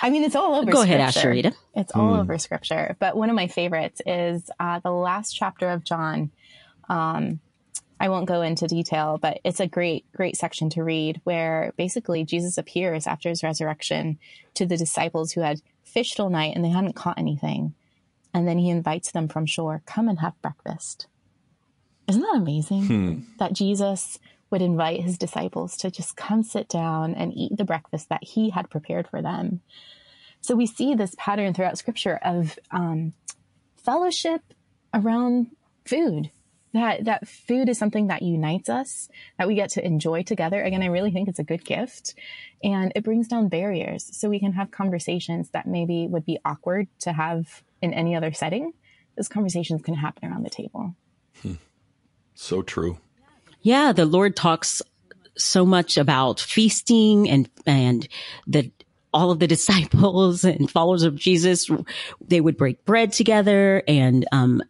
I 0.01 0.09
mean, 0.09 0.23
it's 0.23 0.35
all 0.35 0.55
over. 0.55 0.71
Go 0.71 0.83
scripture. 0.83 0.95
ahead, 0.95 1.13
Asheritah. 1.13 1.55
It's 1.75 1.91
all 1.93 2.15
mm. 2.15 2.19
over 2.19 2.37
scripture. 2.37 2.95
But 2.99 3.15
one 3.15 3.29
of 3.29 3.35
my 3.35 3.47
favorites 3.47 4.01
is 4.05 4.49
uh, 4.59 4.79
the 4.79 4.91
last 4.91 5.33
chapter 5.33 5.69
of 5.69 5.83
John. 5.83 6.31
Um, 6.89 7.39
I 7.99 8.09
won't 8.09 8.27
go 8.27 8.41
into 8.41 8.67
detail, 8.67 9.17
but 9.19 9.39
it's 9.43 9.59
a 9.59 9.67
great, 9.67 10.05
great 10.13 10.37
section 10.37 10.69
to 10.71 10.83
read 10.83 11.19
where 11.23 11.73
basically 11.77 12.23
Jesus 12.23 12.57
appears 12.57 13.07
after 13.07 13.29
his 13.29 13.43
resurrection 13.43 14.19
to 14.53 14.65
the 14.65 14.77
disciples 14.77 15.31
who 15.31 15.41
had 15.41 15.61
fished 15.83 16.19
all 16.19 16.29
night 16.29 16.55
and 16.55 16.63
they 16.63 16.69
hadn't 16.69 16.93
caught 16.93 17.17
anything. 17.17 17.73
And 18.33 18.47
then 18.47 18.59
he 18.59 18.69
invites 18.69 19.11
them 19.11 19.27
from 19.27 19.47
shore, 19.47 19.81
come 19.85 20.07
and 20.07 20.19
have 20.19 20.39
breakfast. 20.41 21.07
Isn't 22.07 22.21
that 22.21 22.35
amazing? 22.35 22.85
Hmm. 22.85 23.19
That 23.39 23.53
Jesus 23.53 24.19
would 24.49 24.61
invite 24.61 25.01
his 25.01 25.17
disciples 25.17 25.75
to 25.77 25.91
just 25.91 26.15
come 26.15 26.43
sit 26.43 26.69
down 26.69 27.13
and 27.13 27.33
eat 27.35 27.57
the 27.57 27.65
breakfast 27.65 28.09
that 28.09 28.23
he 28.23 28.49
had 28.49 28.69
prepared 28.69 29.07
for 29.07 29.21
them. 29.21 29.61
So 30.41 30.55
we 30.55 30.65
see 30.65 30.95
this 30.95 31.15
pattern 31.17 31.53
throughout 31.53 31.77
scripture 31.77 32.19
of 32.23 32.57
um, 32.71 33.13
fellowship 33.75 34.41
around 34.93 35.47
food. 35.85 36.31
That 36.73 37.05
that 37.05 37.27
food 37.27 37.69
is 37.69 37.77
something 37.77 38.07
that 38.07 38.21
unites 38.21 38.69
us 38.69 39.09
that 39.37 39.47
we 39.47 39.55
get 39.55 39.71
to 39.71 39.85
enjoy 39.85 40.23
together. 40.23 40.61
Again 40.61 40.83
i 40.83 40.87
really 40.87 41.11
think 41.11 41.27
it's 41.27 41.39
a 41.39 41.43
good 41.43 41.63
gift 41.63 42.13
and 42.61 42.91
it 42.95 43.03
brings 43.03 43.27
down 43.27 43.47
barriers. 43.47 44.09
So 44.11 44.29
we 44.29 44.39
can 44.39 44.53
have 44.53 44.69
conversations 44.69 45.49
that 45.51 45.65
maybe 45.65 46.07
would 46.07 46.25
be 46.25 46.39
awkward 46.45 46.87
to 46.99 47.13
have 47.13 47.63
in 47.81 47.93
any 47.93 48.15
other 48.15 48.31
setting. 48.31 48.73
Those 49.15 49.29
conversations 49.29 49.81
can 49.81 49.95
happen 49.95 50.29
around 50.29 50.43
the 50.43 50.49
table. 50.49 50.95
Hmm. 51.41 51.53
so 52.33 52.61
true 52.61 52.97
yeah 53.67 53.91
the 53.91 54.05
lord 54.05 54.35
talks 54.35 54.81
so 55.37 55.65
much 55.65 55.97
about 55.97 56.39
feasting 56.39 57.29
and 57.29 57.49
and 57.65 58.07
the 58.47 58.71
all 59.13 59.31
of 59.31 59.39
the 59.39 59.47
disciples 59.55 60.43
and 60.43 60.69
followers 60.69 61.03
of 61.03 61.15
Jesus, 61.15 61.69
they 62.21 62.41
would 62.41 62.57
break 62.57 62.85
bread 62.85 63.11
together 63.13 63.83
and, 63.87 64.25
um, 64.31 64.61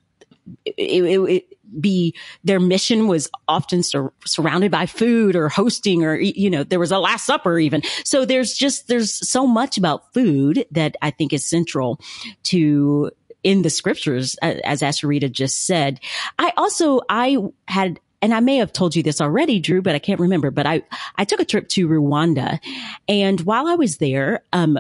it, 0.66 0.74
it, 0.78 1.20
it, 1.20 1.58
be 1.82 2.16
their 2.46 2.62
mission 2.62 3.10
was 3.10 3.30
often 3.50 3.84
sur- 3.84 4.14
surrounded 4.26 4.72
by 4.72 4.86
food 4.86 5.36
or 5.36 5.50
hosting 5.50 6.06
or 6.06 6.16
you 6.16 6.50
know 6.50 6.64
there 6.64 6.80
was 6.80 6.94
a 6.94 6.98
last 6.98 7.26
supper 7.26 7.60
even. 7.60 7.82
So 8.06 8.24
there's 8.24 8.54
just 8.54 8.88
there's 8.88 9.30
so 9.30 9.46
much 9.46 9.78
about 9.78 10.14
food 10.14 10.66
that 10.72 10.96
i 11.02 11.12
think 11.12 11.34
is 11.34 11.46
central 11.46 12.00
to 12.44 13.12
in 13.44 13.64
the 13.64 13.70
scriptures 13.70 14.38
as 14.42 14.82
asheritah 14.82 15.30
just 15.30 15.66
said. 15.68 16.00
I 16.40 16.54
also 16.56 17.02
i 17.10 17.36
had 17.68 18.00
and 18.22 18.34
I 18.34 18.40
may 18.40 18.58
have 18.58 18.74
told 18.74 18.96
you 18.96 19.04
this 19.04 19.22
already, 19.22 19.60
Drew, 19.60 19.82
but 19.82 19.96
I 19.96 20.00
can't 20.00 20.20
remember. 20.20 20.52
But 20.52 20.66
I, 20.66 20.84
I 21.18 21.24
took 21.24 21.40
a 21.40 21.46
trip 21.46 21.70
to 21.70 21.88
Rwanda 21.88 22.60
and 23.08 23.42
while 23.42 23.68
I 23.68 23.76
was 23.76 23.98
there, 23.98 24.44
um, 24.54 24.80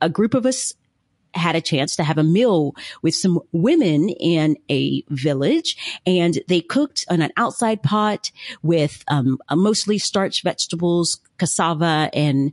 a 0.00 0.08
group 0.08 0.34
of 0.34 0.46
us 0.46 0.74
had 1.34 1.54
a 1.54 1.60
chance 1.60 1.94
to 1.96 2.04
have 2.04 2.18
a 2.18 2.24
meal 2.24 2.74
with 3.02 3.14
some 3.14 3.40
women 3.52 4.08
in 4.08 4.56
a 4.68 5.02
village 5.10 6.00
and 6.04 6.40
they 6.48 6.60
cooked 6.60 7.04
on 7.08 7.22
an 7.22 7.30
outside 7.36 7.82
pot 7.82 8.32
with 8.62 9.04
um, 9.08 9.38
mostly 9.52 9.98
starch 9.98 10.42
vegetables, 10.42 11.20
cassava 11.38 12.10
and 12.12 12.52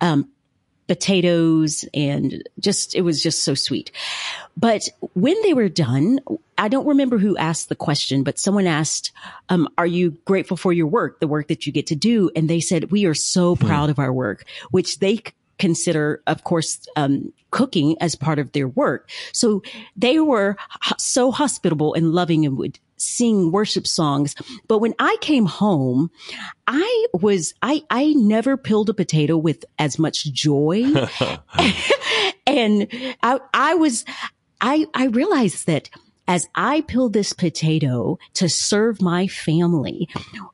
um, 0.00 0.28
potatoes 0.86 1.84
and 1.94 2.42
just 2.60 2.94
it 2.94 3.02
was 3.02 3.22
just 3.22 3.44
so 3.44 3.54
sweet. 3.54 3.90
But 4.56 4.88
when 5.14 5.40
they 5.42 5.54
were 5.54 5.68
done, 5.68 6.20
I 6.56 6.68
don't 6.68 6.86
remember 6.86 7.18
who 7.18 7.36
asked 7.36 7.68
the 7.68 7.74
question, 7.74 8.22
but 8.22 8.38
someone 8.38 8.66
asked, 8.66 9.12
um, 9.48 9.68
are 9.76 9.86
you 9.86 10.12
grateful 10.24 10.56
for 10.56 10.72
your 10.72 10.86
work, 10.86 11.20
the 11.20 11.28
work 11.28 11.48
that 11.48 11.66
you 11.66 11.72
get 11.72 11.88
to 11.88 11.96
do? 11.96 12.30
And 12.34 12.48
they 12.48 12.60
said, 12.60 12.90
we 12.90 13.04
are 13.06 13.14
so 13.14 13.54
hmm. 13.54 13.66
proud 13.66 13.90
of 13.90 13.98
our 13.98 14.12
work, 14.12 14.44
which 14.70 14.98
they 15.00 15.20
consider, 15.58 16.22
of 16.26 16.44
course, 16.44 16.86
um, 16.96 17.32
cooking 17.50 17.96
as 18.00 18.14
part 18.14 18.38
of 18.38 18.52
their 18.52 18.68
work. 18.68 19.08
So 19.32 19.62
they 19.96 20.20
were 20.20 20.56
so 20.98 21.30
hospitable 21.30 21.94
and 21.94 22.12
loving 22.12 22.44
and 22.44 22.58
would 22.58 22.78
sing 22.96 23.52
worship 23.52 23.86
songs. 23.86 24.34
But 24.68 24.78
when 24.78 24.94
I 24.98 25.16
came 25.20 25.46
home, 25.46 26.10
I 26.66 27.06
was, 27.12 27.54
I, 27.62 27.82
I 27.90 28.14
never 28.14 28.56
peeled 28.56 28.90
a 28.90 28.94
potato 28.94 29.36
with 29.36 29.64
as 29.78 29.98
much 29.98 30.24
joy. 30.32 30.84
and 32.46 32.88
I, 33.22 33.40
I 33.54 33.74
was, 33.74 34.04
I, 34.60 34.86
I 34.94 35.06
realized 35.06 35.66
that 35.66 35.90
as 36.28 36.48
I 36.56 36.80
peel 36.80 37.08
this 37.08 37.32
potato 37.32 38.18
to 38.34 38.48
serve 38.48 39.00
my 39.00 39.28
family, 39.28 40.08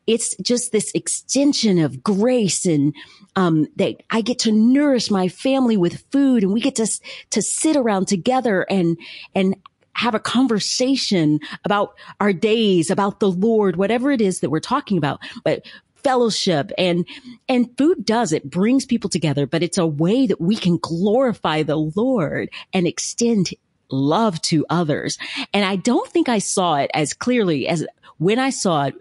it's 0.07 0.37
just 0.37 0.71
this 0.71 0.93
extension 0.95 1.79
of 1.79 2.03
grace 2.03 2.67
and, 2.67 2.95
um, 3.37 3.67
that 3.77 4.03
I 4.11 4.21
get 4.21 4.41
to 4.41 4.53
nourish 4.53 5.11
my 5.11 5.29
family 5.29 5.79
with 5.79 6.05
food 6.13 6.43
and 6.43 6.53
we 6.53 6.61
get 6.61 6.75
to, 6.77 6.87
to 7.31 7.41
sit 7.41 7.77
around 7.77 8.07
together 8.07 8.67
and, 8.69 8.99
and 9.35 9.57
have 9.95 10.15
a 10.15 10.21
conversation 10.21 11.41
about 11.65 11.95
our 12.21 12.33
days, 12.33 12.91
about 12.91 13.21
the 13.21 13.31
Lord, 13.31 13.77
whatever 13.77 14.11
it 14.11 14.21
is 14.21 14.41
that 14.41 14.51
we're 14.51 14.61
talking 14.61 14.99
about. 14.99 15.21
But 15.45 15.67
fellowship 16.03 16.73
and 16.77 17.07
and 17.49 17.71
food 17.79 18.05
does 18.05 18.33
it 18.33 18.51
brings 18.51 18.85
people 18.85 19.09
together 19.09 19.47
but 19.47 19.63
it's 19.63 19.79
a 19.79 19.87
way 19.87 20.27
that 20.27 20.41
we 20.41 20.57
can 20.57 20.77
glorify 20.79 21.63
the 21.63 21.77
lord 21.77 22.51
and 22.73 22.89
extend 22.89 23.51
love 23.93 24.41
to 24.43 24.65
others. 24.71 25.19
And 25.53 25.65
I 25.65 25.77
don't 25.77 26.11
think 26.11 26.29
I 26.29 26.39
saw 26.39 26.77
it 26.77 26.91
as 26.95 27.13
clearly 27.13 27.69
as 27.69 27.87
when 28.19 28.39
I 28.39 28.51
saw 28.51 28.85
it, 28.85 28.95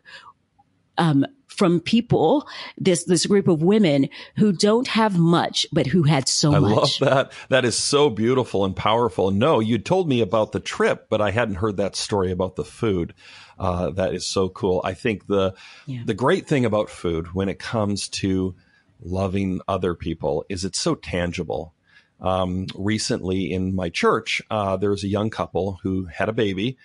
um, 0.98 1.26
from 1.62 1.80
people, 1.80 2.48
this, 2.76 3.04
this 3.04 3.28
group 3.28 3.48
of 3.48 3.62
women 3.62 4.10
who 4.38 4.52
don't 4.52 4.88
have 4.88 5.20
much, 5.20 5.68
but 5.72 5.86
who 5.86 6.02
had 6.02 6.28
so 6.28 6.56
I 6.56 6.58
much. 6.58 6.72
I 6.72 7.06
love 7.06 7.14
that. 7.30 7.32
That 7.50 7.66
is 7.66 7.78
so 7.78 8.10
beautiful 8.10 8.66
and 8.66 8.76
powerful. 8.76 9.30
No, 9.30 9.60
you 9.60 9.78
told 9.78 10.10
me 10.10 10.22
about 10.22 10.54
the 10.54 10.60
trip, 10.60 11.06
but 11.08 11.22
I 11.22 11.30
hadn't 11.30 11.56
heard 11.56 11.78
that 11.78 11.96
story 11.96 12.32
about 12.32 12.56
the 12.56 12.66
food. 12.66 13.14
Uh, 13.60 13.92
that 13.92 14.16
is 14.16 14.26
so 14.26 14.50
cool. 14.50 14.82
I 14.84 14.96
think 14.96 15.28
the, 15.28 15.54
yeah. 15.86 16.02
the 16.04 16.16
great 16.16 16.48
thing 16.48 16.66
about 16.66 16.90
food 16.90 17.28
when 17.36 17.48
it 17.48 17.60
comes 17.60 18.10
to 18.10 18.56
loving 19.00 19.62
other 19.68 19.94
people 19.94 20.44
is 20.50 20.66
it's 20.66 20.82
so 20.82 20.96
tangible 20.96 21.76
um, 22.22 22.66
recently 22.76 23.52
in 23.52 23.76
my 23.76 23.90
church, 23.90 24.42
uh, 24.50 24.78
there 24.78 24.90
was 24.90 25.04
a 25.04 25.08
young 25.08 25.30
couple 25.30 25.80
who 25.84 26.06
had 26.06 26.28
a 26.28 26.34
baby, 26.34 26.78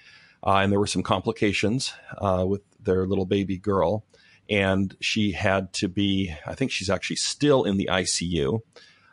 uh, 0.46 0.56
and 0.56 0.70
there 0.70 0.80
were 0.80 0.86
some 0.86 1.02
complications 1.02 1.94
uh, 2.18 2.44
with 2.46 2.62
their 2.80 3.06
little 3.06 3.26
baby 3.26 3.58
girl. 3.58 4.04
And 4.48 4.96
she 5.00 5.32
had 5.32 5.72
to 5.74 5.88
be, 5.88 6.34
I 6.46 6.54
think 6.54 6.70
she's 6.70 6.90
actually 6.90 7.16
still 7.16 7.64
in 7.64 7.76
the 7.76 7.88
ICU. 7.90 8.60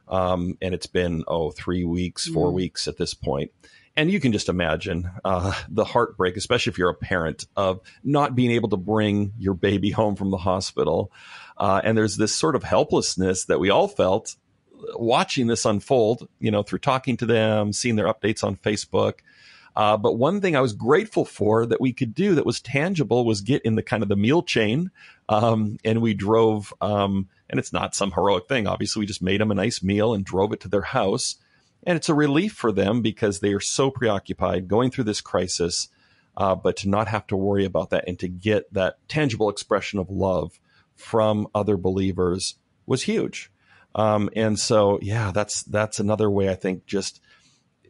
Um, 0.07 0.57
and 0.61 0.73
it's 0.73 0.87
been, 0.87 1.23
oh, 1.27 1.51
three 1.51 1.83
weeks, 1.83 2.27
four 2.27 2.49
mm. 2.49 2.53
weeks 2.53 2.87
at 2.87 2.97
this 2.97 3.13
point. 3.13 3.51
And 3.95 4.09
you 4.09 4.19
can 4.19 4.31
just 4.31 4.49
imagine 4.49 5.09
uh, 5.23 5.53
the 5.69 5.83
heartbreak, 5.83 6.35
especially 6.35 6.71
if 6.71 6.77
you're 6.77 6.89
a 6.89 6.95
parent, 6.95 7.45
of 7.55 7.79
not 8.03 8.35
being 8.35 8.51
able 8.51 8.69
to 8.69 8.77
bring 8.77 9.33
your 9.37 9.53
baby 9.53 9.91
home 9.91 10.15
from 10.15 10.31
the 10.31 10.37
hospital. 10.37 11.11
Uh, 11.57 11.81
and 11.83 11.97
there's 11.97 12.17
this 12.17 12.33
sort 12.33 12.55
of 12.55 12.63
helplessness 12.63 13.45
that 13.45 13.59
we 13.59 13.69
all 13.69 13.87
felt 13.87 14.35
watching 14.95 15.47
this 15.47 15.65
unfold, 15.65 16.27
you 16.39 16.51
know, 16.51 16.63
through 16.63 16.79
talking 16.79 17.17
to 17.17 17.25
them, 17.25 17.71
seeing 17.71 17.95
their 17.95 18.11
updates 18.11 18.43
on 18.43 18.55
Facebook. 18.57 19.19
Uh, 19.75 19.97
but 19.97 20.17
one 20.17 20.39
thing 20.39 20.55
I 20.55 20.61
was 20.61 20.73
grateful 20.73 21.25
for 21.25 21.65
that 21.65 21.81
we 21.81 21.93
could 21.93 22.13
do 22.13 22.35
that 22.35 22.45
was 22.45 22.61
tangible 22.61 23.25
was 23.25 23.41
get 23.41 23.61
in 23.63 23.75
the 23.75 23.81
kind 23.81 24.03
of 24.03 24.09
the 24.09 24.15
meal 24.15 24.43
chain. 24.43 24.91
Um, 25.29 25.77
and 25.83 26.01
we 26.01 26.13
drove, 26.13 26.73
um, 26.81 27.29
and 27.49 27.59
it's 27.59 27.73
not 27.73 27.95
some 27.95 28.11
heroic 28.11 28.47
thing. 28.47 28.67
Obviously, 28.67 29.01
we 29.01 29.05
just 29.05 29.21
made 29.21 29.41
them 29.41 29.51
a 29.51 29.55
nice 29.55 29.81
meal 29.81 30.13
and 30.13 30.25
drove 30.25 30.53
it 30.53 30.59
to 30.61 30.67
their 30.67 30.81
house. 30.81 31.35
And 31.85 31.95
it's 31.95 32.09
a 32.09 32.13
relief 32.13 32.53
for 32.53 32.71
them 32.71 33.01
because 33.01 33.39
they 33.39 33.53
are 33.53 33.59
so 33.59 33.89
preoccupied 33.89 34.67
going 34.67 34.91
through 34.91 35.05
this 35.05 35.21
crisis. 35.21 35.89
Uh, 36.35 36.55
but 36.55 36.77
to 36.77 36.89
not 36.89 37.07
have 37.07 37.27
to 37.27 37.37
worry 37.37 37.63
about 37.63 37.91
that 37.91 38.05
and 38.07 38.17
to 38.17 38.27
get 38.27 38.73
that 38.73 38.97
tangible 39.07 39.49
expression 39.49 39.99
of 39.99 40.09
love 40.09 40.59
from 40.95 41.47
other 41.53 41.77
believers 41.77 42.55
was 42.87 43.03
huge. 43.03 43.51
Um, 43.95 44.29
and 44.35 44.57
so, 44.57 44.97
yeah, 45.01 45.31
that's 45.31 45.61
that's 45.63 45.99
another 45.99 46.29
way 46.31 46.49
I 46.49 46.55
think 46.55 46.87
just 46.87 47.21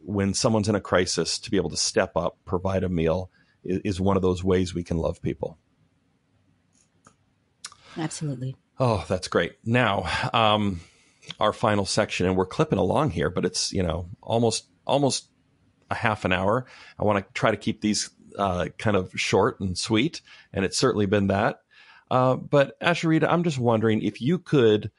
when 0.03 0.33
someone's 0.33 0.67
in 0.67 0.75
a 0.75 0.81
crisis 0.81 1.39
to 1.39 1.51
be 1.51 1.57
able 1.57 1.69
to 1.69 1.77
step 1.77 2.17
up, 2.17 2.37
provide 2.43 2.83
a 2.83 2.89
meal 2.89 3.31
is, 3.63 3.79
is 3.85 4.01
one 4.01 4.17
of 4.17 4.21
those 4.21 4.43
ways 4.43 4.73
we 4.73 4.83
can 4.83 4.97
love 4.97 5.21
people. 5.21 5.57
Absolutely. 7.97 8.55
Oh, 8.79 9.05
that's 9.07 9.27
great. 9.27 9.53
Now, 9.63 10.09
um, 10.33 10.81
our 11.39 11.53
final 11.53 11.85
section, 11.85 12.25
and 12.25 12.35
we're 12.35 12.45
clipping 12.45 12.79
along 12.79 13.11
here, 13.11 13.29
but 13.29 13.45
it's 13.45 13.71
you 13.71 13.83
know 13.83 14.07
almost 14.21 14.65
almost 14.85 15.27
a 15.89 15.95
half 15.95 16.25
an 16.25 16.33
hour. 16.33 16.65
I 16.99 17.03
want 17.03 17.25
to 17.25 17.33
try 17.33 17.51
to 17.51 17.57
keep 17.57 17.81
these 17.81 18.09
uh, 18.37 18.67
kind 18.77 18.97
of 18.97 19.11
short 19.15 19.59
and 19.59 19.77
sweet, 19.77 20.21
and 20.51 20.65
it's 20.65 20.77
certainly 20.77 21.05
been 21.05 21.27
that. 21.27 21.61
Uh, 22.09 22.35
but 22.35 22.79
Asheritah, 22.79 23.27
I'm 23.29 23.43
just 23.43 23.57
wondering 23.57 24.01
if 24.01 24.21
you 24.21 24.39
could 24.39 24.91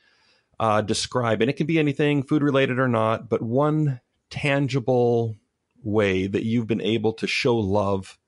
uh, 0.58 0.80
describe, 0.80 1.40
and 1.40 1.50
it 1.50 1.56
can 1.56 1.66
be 1.66 1.78
anything 1.78 2.22
food 2.22 2.42
related 2.42 2.78
or 2.78 2.88
not, 2.88 3.28
but 3.28 3.42
one 3.42 4.00
tangible 4.30 5.36
way 5.82 6.26
that 6.26 6.44
you've 6.44 6.66
been 6.66 6.80
able 6.80 7.12
to 7.12 7.26
show 7.26 7.56
love 7.56 8.18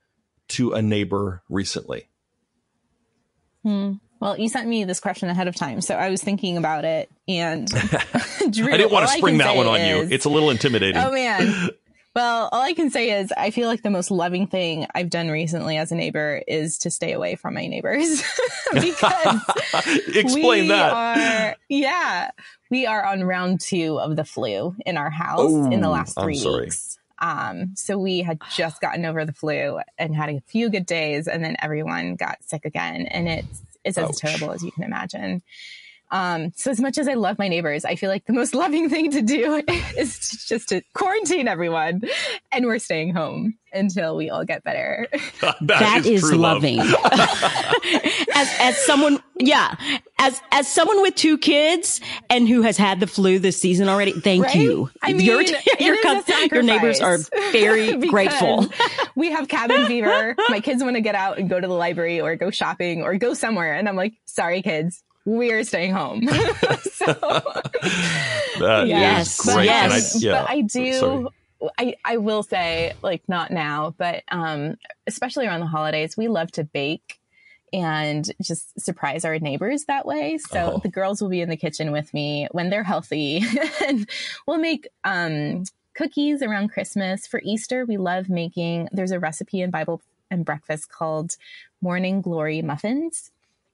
to 0.49 0.73
a 0.73 0.83
neighbor 0.83 1.43
recently? 1.49 2.09
Hmm. 3.63 3.95
Well, 4.21 4.39
you 4.39 4.49
sent 4.49 4.69
me 4.69 4.85
this 4.85 5.01
question 5.01 5.29
ahead 5.29 5.49
of 5.49 5.55
time, 5.55 5.81
so 5.81 5.95
I 5.95 6.09
was 6.09 6.23
thinking 6.23 6.57
about 6.57 6.85
it, 6.85 7.11
and 7.29 7.69
Drew, 8.51 8.73
I 8.73 8.77
didn't 8.77 8.93
want 8.93 9.09
to 9.09 9.17
spring 9.17 9.39
that 9.39 9.57
one 9.57 9.67
on 9.67 9.81
is, 9.81 9.89
you. 9.89 10.15
It's 10.15 10.25
a 10.25 10.31
little 10.31 10.51
intimidating. 10.51 10.97
Oh 10.97 11.13
man. 11.13 11.71
Well, 12.17 12.49
all 12.51 12.63
I 12.63 12.73
can 12.73 12.89
say 12.89 13.21
is 13.21 13.31
I 13.37 13.51
feel 13.51 13.69
like 13.69 13.83
the 13.83 13.91
most 13.91 14.11
loving 14.11 14.47
thing 14.47 14.87
I've 14.95 15.11
done 15.11 15.29
recently 15.29 15.77
as 15.77 15.93
a 15.93 15.95
neighbor 15.95 16.43
is 16.49 16.79
to 16.79 16.91
stay 16.91 17.13
away 17.13 17.35
from 17.37 17.53
my 17.53 17.67
neighbors 17.67 18.23
because 18.73 19.43
explain 20.15 20.69
that. 20.69 20.93
Are, 20.95 21.57
yeah, 21.69 22.31
we 22.71 22.87
are 22.87 23.05
on 23.05 23.23
round 23.23 23.61
two 23.61 24.01
of 24.01 24.17
the 24.17 24.25
flu 24.25 24.75
in 24.87 24.97
our 24.97 25.11
house 25.11 25.41
oh, 25.43 25.71
in 25.71 25.83
the 25.83 25.91
last 25.91 26.19
three 26.19 26.43
weeks. 26.43 26.99
Um, 27.19 27.77
so 27.77 27.99
we 27.99 28.21
had 28.21 28.41
just 28.51 28.81
gotten 28.81 29.05
over 29.05 29.27
the 29.27 29.35
flu 29.35 29.81
and 29.99 30.17
had 30.17 30.31
a 30.31 30.41
few 30.47 30.71
good 30.71 30.87
days, 30.87 31.29
and 31.29 31.45
then 31.45 31.57
everyone 31.61 32.17
got 32.17 32.43
sick 32.45 32.65
again, 32.65 33.07
and 33.11 33.29
it's 33.29 33.63
it's 33.87 33.97
as 33.97 34.09
Ouch. 34.09 34.17
terrible 34.19 34.53
as 34.53 34.63
you 34.63 34.73
can 34.73 34.83
imagine. 34.83 35.43
Um, 36.11 36.53
so 36.55 36.71
as 36.71 36.81
much 36.81 36.99
as 36.99 37.09
I 37.09 37.15
love 37.15 37.39
my 37.39 37.49
neighbors, 37.49 37.85
I 37.85 37.97
feel 37.97 38.11
like 38.11 38.27
the 38.27 38.33
most 38.33 38.55
loving 38.55 38.89
thing 38.89 39.11
to 39.13 39.23
do 39.23 39.63
is 39.97 40.19
to 40.19 40.47
just 40.47 40.69
to 40.71 40.83
quarantine 40.95 41.49
everyone, 41.49 42.03
and 42.53 42.67
we're 42.67 42.79
staying 42.79 43.15
home 43.15 43.59
until 43.73 44.17
we 44.17 44.31
all 44.31 44.45
get 44.45 44.63
better. 44.65 45.07
that, 45.41 45.57
that 45.61 46.07
is, 46.07 46.25
is 46.25 46.33
loving. 46.33 46.79
as 46.81 48.49
as 48.61 48.79
someone, 48.79 49.21
yeah, 49.39 49.75
as 50.19 50.41
as 50.53 50.69
someone 50.69 51.03
with 51.03 51.17
two 51.17 51.39
kids 51.39 52.01
and 52.31 52.49
who 52.49 52.63
has 52.63 52.77
had 52.77 53.01
the 53.01 53.07
flu 53.07 53.39
this 53.39 53.61
season 53.61 53.89
already, 53.89 54.13
thank 54.13 54.45
right? 54.45 54.55
you. 54.55 54.89
I 55.03 55.13
mean, 55.13 55.27
your 55.27 55.43
your, 55.43 55.97
your 56.53 56.63
neighbors 56.63 57.01
are 57.01 57.19
very 57.51 57.97
grateful. 57.97 58.67
we 59.17 59.33
have 59.33 59.49
cabin 59.49 59.87
fever. 59.87 60.37
My 60.49 60.61
kids 60.61 60.83
want 60.85 60.95
to 60.97 61.03
get 61.03 61.17
out 61.17 61.39
and 61.39 61.49
go 61.51 61.59
to 61.59 61.67
the 61.67 61.75
library 61.75 62.21
or 62.21 62.37
go 62.37 62.51
shopping 62.51 63.03
or 63.03 63.17
go 63.17 63.35
somewhere, 63.35 63.75
and 63.75 63.89
I'm 63.89 63.97
like, 63.97 64.15
sorry, 64.25 64.63
kids 64.63 65.03
we're 65.27 65.65
staying 65.65 65.93
home. 65.93 66.27
so, 66.93 67.13
that 68.59 68.87
yes, 68.87 69.45
great. 69.45 69.67
Yes, 69.67 70.17
I, 70.17 70.19
yeah. 70.21 70.41
but 70.41 70.51
I 70.51 70.61
do. 70.63 71.29
I, 71.79 71.97
I 72.05 72.17
will 72.19 72.43
say, 72.43 72.95
like, 73.03 73.23
not 73.29 73.51
now, 73.51 73.95
but 73.99 74.23
um, 74.31 74.77
especially 75.07 75.47
around 75.47 75.61
the 75.61 75.67
holidays, 75.67 76.17
we 76.17 76.29
love 76.29 76.53
to 76.53 76.65
bake 76.65 77.19
and 77.73 78.31
just 78.41 78.79
surprise 78.81 79.25
our 79.25 79.39
neighbors 79.39 79.85
that 79.85 80.07
way. 80.07 80.39
So 80.39 80.75
oh. 80.75 80.81
the 80.83 80.89
girls 80.89 81.21
will 81.21 81.29
be 81.29 81.41
in 81.41 81.49
the 81.49 81.57
kitchen 81.57 81.93
with 81.93 82.13
me 82.15 82.47
when 82.53 82.71
they're 82.71 82.85
healthy, 82.85 83.43
and 83.87 84.09
we'll 84.47 84.59
make 84.59 84.89
um, 85.05 85.65
cookies 85.95 86.43
around 86.43 86.69
Christmas. 86.69 87.27
For 87.27 87.41
Easter, 87.43 87.85
we 87.85 87.97
love 87.97 88.29
making. 88.29 88.89
There's 88.93 89.11
a 89.11 89.19
recipe 89.19 89.61
in 89.61 89.71
Bible 89.71 90.03
and 90.31 90.45
breakfast 90.45 90.91
called 90.91 91.37
Morning 91.81 92.21
Glory 92.21 92.63
muffins, 92.63 93.31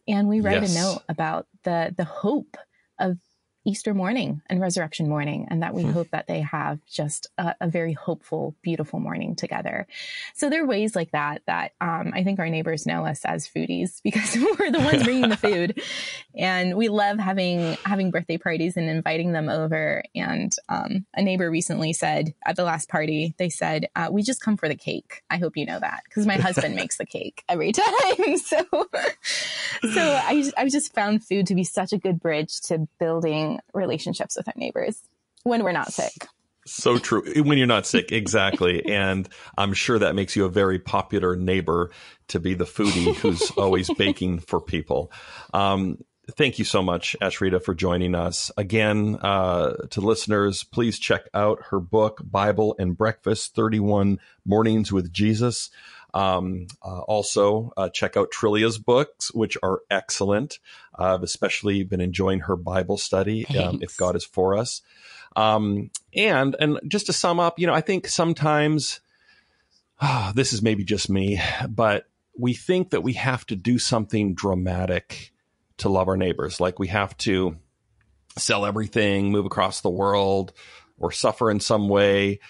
and 0.09 0.29
we 0.29 0.41
write 0.41 0.63
yes. 0.63 0.77
a 0.77 0.81
note 0.81 1.03
about 1.09 1.47
the 1.65 1.95
the 1.97 2.05
hope 2.05 2.57
of 2.99 3.19
Easter 3.65 3.95
morning 3.95 4.43
and 4.49 4.61
resurrection 4.61 5.09
morning, 5.09 5.47
and 5.49 5.63
that 5.63 5.73
we 5.73 5.83
hmm. 5.83 5.93
hope 5.93 6.11
that 6.11 6.27
they 6.27 6.41
have 6.41 6.85
just 6.87 7.29
a, 7.39 7.55
a, 7.61 7.69
very 7.69 7.93
hopeful, 7.93 8.57
beautiful 8.61 8.99
morning 8.99 9.37
together. 9.37 9.87
So 10.35 10.51
there 10.51 10.65
are 10.65 10.67
ways 10.67 10.97
like 10.97 11.13
that 11.13 11.43
that 11.47 11.73
um, 11.81 12.13
I 12.13 12.25
think 12.25 12.41
our 12.41 12.49
neighbors 12.49 12.87
know 12.87 13.07
us 13.07 13.25
as 13.25 13.47
foodies 13.49 14.01
because 14.05 14.37
we're 14.37 14.73
the 14.73 14.81
ones 14.81 15.05
bringing 15.05 15.29
the 15.29 15.37
food, 15.37 15.81
and 16.35 16.77
we 16.77 16.89
love 16.89 17.19
having 17.19 17.77
having 17.85 18.11
birthday 18.11 18.37
parties 18.37 18.77
and 18.77 18.89
inviting 18.89 19.33
them 19.33 19.49
over. 19.49 20.03
And 20.15 20.53
um, 20.69 21.07
a 21.15 21.23
neighbor 21.23 21.49
recently 21.49 21.93
said 21.93 22.35
at 22.45 22.57
the 22.57 22.65
last 22.65 22.89
party, 22.89 23.35
they 23.39 23.49
said, 23.49 23.89
uh, 23.95 24.09
"We 24.11 24.23
just 24.23 24.43
come 24.43 24.57
for 24.57 24.69
the 24.69 24.75
cake." 24.75 25.23
I 25.31 25.37
hope 25.37 25.57
you 25.57 25.67
know 25.67 25.79
that 25.79 26.03
because 26.05 26.27
my 26.27 26.37
husband 26.37 26.75
makes 26.75 26.97
the 26.97 27.07
cake 27.07 27.45
every 27.49 27.71
time. 27.73 28.39
So, 28.39 28.65
so 29.93 30.01
I 30.01 30.51
I 30.57 30.69
just 30.69 30.95
found 30.95 31.25
food 31.25 31.47
to 31.47 31.55
be 31.55 31.63
such 31.63 31.93
a 31.93 31.99
good 31.99 32.19
bridge 32.19 32.61
to 32.63 32.89
building 32.99 33.52
relationships 33.75 34.37
with 34.37 34.49
our 34.49 34.55
neighbors 34.57 35.01
when 35.43 35.63
we're 35.65 35.73
not 35.73 35.93
sick. 35.93 36.13
So 36.65 36.99
true. 36.99 37.43
When 37.43 37.59
you're 37.59 37.67
not 37.67 37.87
sick, 37.87 38.13
exactly. 38.13 38.85
and 38.89 39.29
I'm 39.59 39.73
sure 39.73 39.99
that 39.99 40.15
makes 40.15 40.37
you 40.37 40.45
a 40.45 40.49
very 40.49 40.79
popular 40.79 41.35
neighbor 41.37 41.91
to 42.29 42.41
be 42.41 42.55
the 42.55 42.65
foodie 42.65 43.15
who's 43.17 43.51
always 43.57 43.93
baking 43.95 44.41
for 44.41 44.61
people. 44.61 45.11
Um, 45.53 45.99
thank 46.37 46.59
you 46.59 46.65
so 46.65 46.83
much, 46.83 47.17
Asheritah, 47.21 47.65
for 47.65 47.75
joining 47.75 48.15
us. 48.15 48.51
Again, 48.57 49.17
uh, 49.21 49.73
to 49.91 50.01
listeners, 50.01 50.63
please 50.63 50.99
check 50.99 51.29
out 51.35 51.65
her 51.71 51.81
book, 51.81 52.21
Bible 52.25 52.77
and 52.79 52.97
Breakfast 52.97 53.55
31 53.57 54.19
Mornings 54.45 54.93
with 54.93 55.13
Jesus. 55.13 55.71
Um, 56.15 56.67
uh, 56.83 57.01
also, 57.01 57.73
uh, 57.77 57.89
check 57.89 58.17
out 58.17 58.31
Trillia's 58.31 58.79
books, 58.79 59.33
which 59.33 59.57
are 59.63 59.81
excellent. 59.91 60.59
I've 60.95 61.23
especially 61.23 61.85
been 61.85 62.01
enjoying 62.01 62.41
her 62.41 62.57
Bible 62.57 62.99
study, 62.99 63.47
um, 63.59 63.79
If 63.83 63.97
God 63.97 64.15
is 64.17 64.25
for 64.25 64.57
Us. 64.57 64.83
Um, 65.35 65.91
and, 66.15 66.55
and 66.61 66.79
just 66.87 67.07
to 67.07 67.13
sum 67.15 67.41
up, 67.41 67.59
you 67.59 67.67
know, 67.67 67.73
I 67.73 67.81
think 67.81 68.07
sometimes 68.09 69.01
oh, 70.03 70.33
this 70.35 70.53
is 70.53 70.63
maybe 70.63 70.85
just 70.85 71.09
me, 71.09 71.41
but 71.69 72.07
we 72.37 72.55
think 72.55 72.91
that 72.91 73.03
we 73.03 73.15
have 73.15 73.47
to 73.47 73.57
do 73.57 73.79
something 73.79 74.35
dramatic 74.35 75.33
to 75.79 75.89
love 75.89 76.09
our 76.09 76.17
neighbors. 76.17 76.61
Like 76.61 76.79
we 76.79 76.89
have 76.89 77.17
to 77.19 77.57
sell 78.37 78.67
everything, 78.67 79.31
move 79.31 79.47
across 79.47 79.81
the 79.81 79.91
world, 79.91 80.53
or 80.99 81.13
suffer 81.13 81.51
in 81.51 81.61
some 81.61 81.89
way 81.89 82.41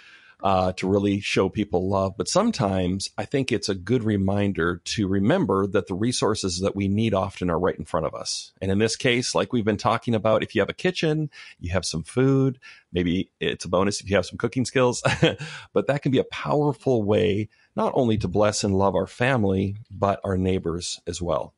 uh, 0.43 0.73
to 0.73 0.89
really 0.89 1.21
show 1.21 1.49
people 1.49 1.89
love. 1.89 2.15
But 2.17 2.29
sometimes 2.29 3.09
I 3.17 3.25
think 3.25 3.53
it's 3.53 3.69
a 3.69 3.75
good 3.75 4.03
reminder 4.03 4.81
to 4.85 5.07
remember 5.07 5.67
that 5.69 5.87
the 5.87 5.95
resources 5.95 6.61
that 6.61 6.75
we 6.75 6.89
need 6.89 7.15
often 7.15 7.49
are 7.49 7.59
right 7.59 7.79
in 7.79 7.85
front 7.85 8.07
of 8.07 8.15
us. 8.15 8.53
And 8.61 8.71
in 8.71 8.79
this 8.79 8.97
case, 8.97 9.35
like 9.35 9.53
we've 9.53 9.65
been 9.65 9.77
talking 9.77 10.15
about, 10.15 10.43
if 10.43 10.55
you 10.55 10.61
have 10.61 10.69
a 10.69 10.75
kitchen, 10.75 11.31
you 11.61 11.73
have 11.73 11.85
some 11.85 12.03
food, 12.03 12.59
maybe 12.93 13.31
it's 13.41 13.65
a 13.65 13.69
bonus 13.69 14.01
if 14.01 14.11
you 14.11 14.17
have 14.17 14.27
some 14.27 14.39
cooking 14.39 14.65
skills, 14.65 15.03
but 15.73 15.87
that 15.87 16.03
can 16.03 16.13
be 16.13 16.19
a 16.19 16.25
powerful 16.25 17.03
way 17.03 17.49
not 17.77 17.93
only 17.95 18.19
to 18.19 18.29
bless 18.29 18.65
and 18.65 18.77
love 18.77 18.95
our 18.95 19.07
family, 19.07 19.77
but 19.91 20.21
our 20.25 20.37
neighbors 20.37 21.01
as 21.07 21.23
well. 21.23 21.55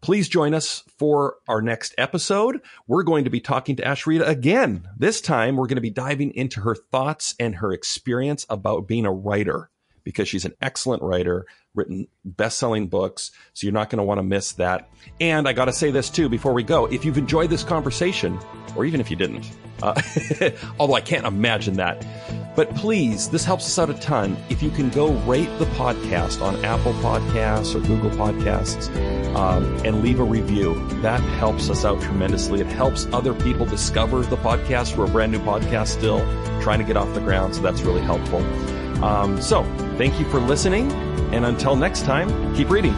Please 0.00 0.28
join 0.28 0.54
us 0.54 0.84
for 0.96 1.36
our 1.48 1.60
next 1.60 1.94
episode. 1.98 2.60
We're 2.86 3.02
going 3.02 3.24
to 3.24 3.30
be 3.30 3.40
talking 3.40 3.76
to 3.76 3.82
Asheritah 3.82 4.28
again. 4.28 4.88
This 4.96 5.20
time, 5.20 5.56
we're 5.56 5.66
going 5.66 5.76
to 5.76 5.82
be 5.82 5.90
diving 5.90 6.32
into 6.34 6.60
her 6.60 6.76
thoughts 6.76 7.34
and 7.40 7.56
her 7.56 7.72
experience 7.72 8.46
about 8.48 8.86
being 8.86 9.06
a 9.06 9.12
writer 9.12 9.70
because 10.04 10.28
she's 10.28 10.44
an 10.44 10.54
excellent 10.62 11.02
writer, 11.02 11.46
written 11.78 12.08
best 12.24 12.58
selling 12.58 12.88
books. 12.88 13.30
So 13.54 13.66
you're 13.66 13.72
not 13.72 13.88
going 13.88 13.98
to 13.98 14.04
want 14.04 14.18
to 14.18 14.22
miss 14.22 14.52
that. 14.52 14.90
And 15.20 15.48
I 15.48 15.52
got 15.52 15.66
to 15.66 15.72
say 15.72 15.90
this 15.90 16.10
too 16.10 16.28
before 16.28 16.52
we 16.52 16.62
go. 16.62 16.86
If 16.86 17.04
you've 17.04 17.16
enjoyed 17.16 17.48
this 17.48 17.64
conversation, 17.64 18.38
or 18.76 18.84
even 18.84 19.00
if 19.00 19.10
you 19.10 19.16
didn't, 19.16 19.50
uh, 19.82 20.00
although 20.78 20.94
I 20.94 21.00
can't 21.00 21.24
imagine 21.24 21.74
that, 21.74 22.04
but 22.58 22.74
please, 22.74 23.28
this 23.28 23.44
helps 23.44 23.66
us 23.66 23.78
out 23.78 23.88
a 23.88 23.94
ton. 24.00 24.36
If 24.50 24.64
you 24.64 24.70
can 24.70 24.90
go 24.90 25.12
rate 25.12 25.48
the 25.60 25.66
podcast 25.66 26.42
on 26.42 26.64
Apple 26.64 26.92
Podcasts 26.94 27.74
or 27.76 27.86
Google 27.86 28.10
Podcasts 28.10 28.92
um, 29.36 29.64
and 29.86 30.02
leave 30.02 30.18
a 30.18 30.24
review, 30.24 30.74
that 31.02 31.20
helps 31.20 31.70
us 31.70 31.84
out 31.84 32.02
tremendously. 32.02 32.60
It 32.60 32.66
helps 32.66 33.06
other 33.12 33.32
people 33.32 33.64
discover 33.64 34.22
the 34.22 34.36
podcast. 34.38 34.96
We're 34.96 35.04
a 35.04 35.08
brand 35.08 35.30
new 35.30 35.38
podcast 35.38 35.86
still, 35.88 36.18
trying 36.60 36.80
to 36.80 36.84
get 36.84 36.96
off 36.96 37.14
the 37.14 37.20
ground, 37.20 37.54
so 37.54 37.62
that's 37.62 37.82
really 37.82 38.02
helpful. 38.02 38.42
Um, 39.04 39.40
so, 39.40 39.62
thank 39.96 40.18
you 40.18 40.28
for 40.28 40.40
listening, 40.40 40.90
and 41.32 41.46
until 41.46 41.76
next 41.76 42.02
time, 42.02 42.54
keep 42.54 42.70
reading. 42.70 42.94